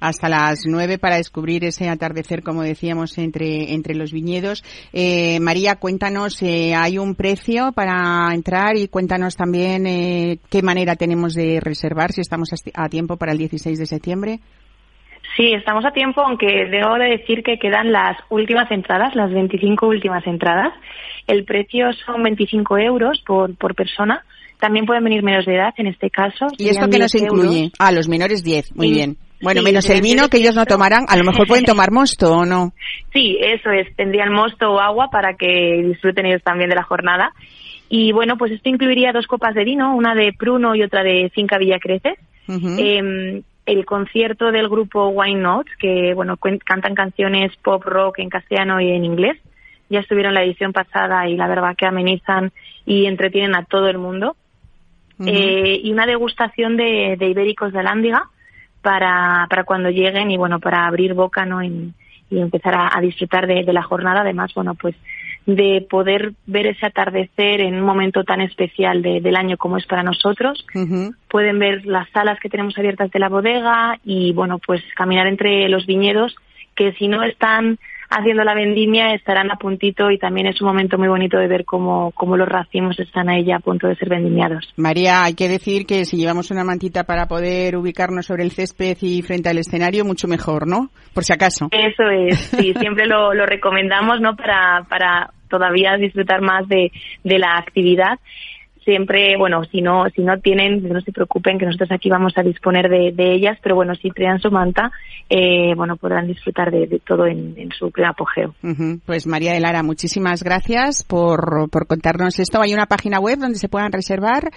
[0.00, 4.64] Hasta las nueve para descubrir ese atardecer, como decíamos, entre, entre los viñedos.
[4.92, 8.76] Eh, María, cuéntanos, eh, ¿hay un precio para entrar?
[8.76, 13.38] Y cuéntanos también eh, qué manera tenemos de reservar, si estamos a tiempo para el
[13.38, 14.40] 16 de septiembre.
[15.36, 19.86] Sí, estamos a tiempo, aunque debo de decir que quedan las últimas entradas, las 25
[19.86, 20.72] últimas entradas.
[21.26, 24.24] El precio son 25 euros por, por persona.
[24.58, 26.46] También pueden venir menos de edad en este caso.
[26.56, 27.44] ¿Y esto qué nos 10 euros.
[27.44, 27.70] incluye?
[27.78, 28.94] Ah, los menores 10, muy Sí.
[28.94, 29.16] bien.
[29.42, 31.90] Bueno, Sí, menos el vino 10 que ellos no tomarán, a lo mejor pueden tomar
[31.92, 32.72] mosto o no.
[33.12, 33.94] Sí, eso es.
[33.94, 37.32] Tendrían mosto o agua para que disfruten ellos también de la jornada.
[37.90, 41.30] Y bueno, pues esto incluiría dos copas de vino, una de Pruno y otra de
[41.34, 42.14] Finca Villa Creces.
[42.48, 42.76] Ujú.
[42.78, 48.80] Eh, el concierto del grupo Wine Notes, que bueno cantan canciones pop rock en castellano
[48.80, 49.36] y en inglés.
[49.88, 52.52] Ya estuvieron la edición pasada y la verdad que amenizan
[52.86, 54.36] y entretienen a todo el mundo.
[55.24, 58.24] Eh, y una degustación de, de ibéricos de Lándiga
[58.82, 61.62] para, para cuando lleguen y bueno, para abrir boca ¿no?
[61.62, 61.94] En-
[62.28, 64.22] y empezar a, a disfrutar de, de la jornada.
[64.22, 64.94] Además, bueno, pues
[65.46, 69.86] de poder ver ese atardecer en un momento tan especial de- del año como es
[69.86, 70.66] para nosotros.
[71.28, 75.68] Pueden ver las salas que tenemos abiertas de la bodega y bueno, pues caminar entre
[75.68, 76.34] los viñedos
[76.74, 77.78] que si no están
[78.08, 81.64] haciendo la vendimia estarán a puntito y también es un momento muy bonito de ver
[81.64, 84.72] cómo, cómo los racimos están ahí ya a punto de ser vendimiados.
[84.76, 88.96] María, hay que decir que si llevamos una mantita para poder ubicarnos sobre el césped
[89.00, 90.90] y frente al escenario, mucho mejor, ¿no?
[91.14, 91.68] Por si acaso.
[91.72, 94.36] Eso es, sí, siempre lo, lo recomendamos, ¿no?
[94.36, 96.92] Para, para todavía disfrutar más de,
[97.24, 98.18] de la actividad.
[98.84, 102.44] Siempre, bueno, si no, si no tienen, no se preocupen que nosotros aquí vamos a
[102.44, 104.92] disponer de, de ellas, pero bueno, si traen su manta,
[105.28, 108.54] eh, bueno, podrán disfrutar de, de todo en, en su apogeo.
[108.62, 109.00] Ujú.
[109.04, 112.62] Pues María de Lara, muchísimas gracias por, por contarnos esto.
[112.62, 114.50] Hay una página web donde se puedan reservar.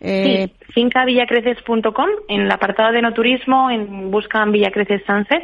[0.00, 5.42] Eh, Sí, fincavillacreces.com, en el apartado de no turismo, en, buscan Villacreces Sunset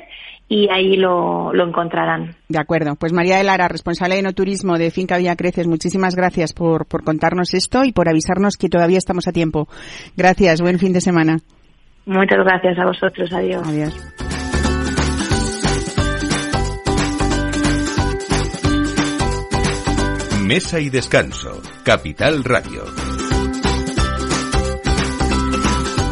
[0.49, 2.37] y ahí lo, lo encontrarán.
[2.49, 2.97] De acuerdo.
[2.97, 6.87] Pues María de Lara, responsable de no turismo de Finca Villa Creces, muchísimas gracias por,
[6.87, 9.69] por contarnos esto y por avisarnos que todavía estamos a tiempo.
[10.17, 10.61] Gracias.
[10.61, 11.39] Buen fin de semana.
[12.07, 13.67] Muchas gracias a vosotros, adiós.
[13.67, 14.15] Adiós.
[20.45, 21.63] Mesa y descanso.
[21.85, 23.04] Capital Radio.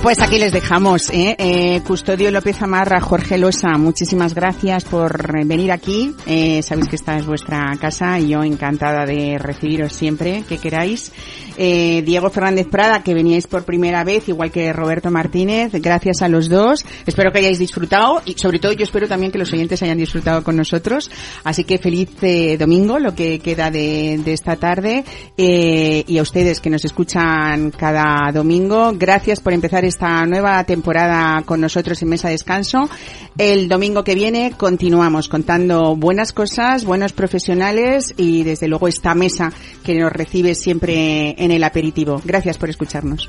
[0.02, 1.36] Pues aquí les dejamos, ¿eh?
[1.38, 6.12] Eh, Custodio López Amarra, Jorge Losa, muchísimas gracias por venir aquí.
[6.26, 11.12] Eh, sabéis que esta es vuestra casa y yo encantada de recibiros siempre que queráis.
[11.56, 16.28] Eh, Diego Fernández Prada, que veníais por primera vez, igual que Roberto Martínez, gracias a
[16.28, 16.84] los dos.
[17.06, 20.42] Espero que hayáis disfrutado y sobre todo yo espero también que los oyentes hayan disfrutado
[20.42, 21.10] con nosotros.
[21.44, 25.04] Así que feliz eh, domingo, lo que queda de, esta tarde.
[25.36, 31.42] Eh, y a ustedes que nos escuchan cada domingo, gracias por empezar esta nueva temporada
[31.42, 32.88] con nosotros en Mesa Descanso.
[33.36, 39.52] El domingo que viene continuamos contando buenas cosas, buenos profesionales y desde luego esta mesa
[39.84, 42.22] que nos recibe siempre en el aperitivo.
[42.24, 43.28] Gracias por escucharnos.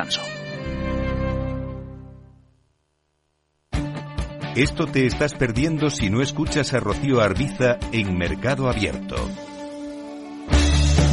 [4.55, 9.15] Esto te estás perdiendo si no escuchas a Rocío Arbiza en Mercado Abierto.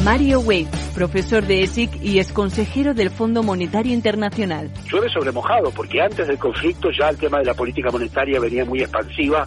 [0.05, 4.71] Mario Wade, profesor de ESIC y ex consejero del Fondo Monetario Internacional.
[4.91, 8.65] Llueve sobre mojado, porque antes del conflicto ya el tema de la política monetaria venía
[8.65, 9.47] muy expansiva,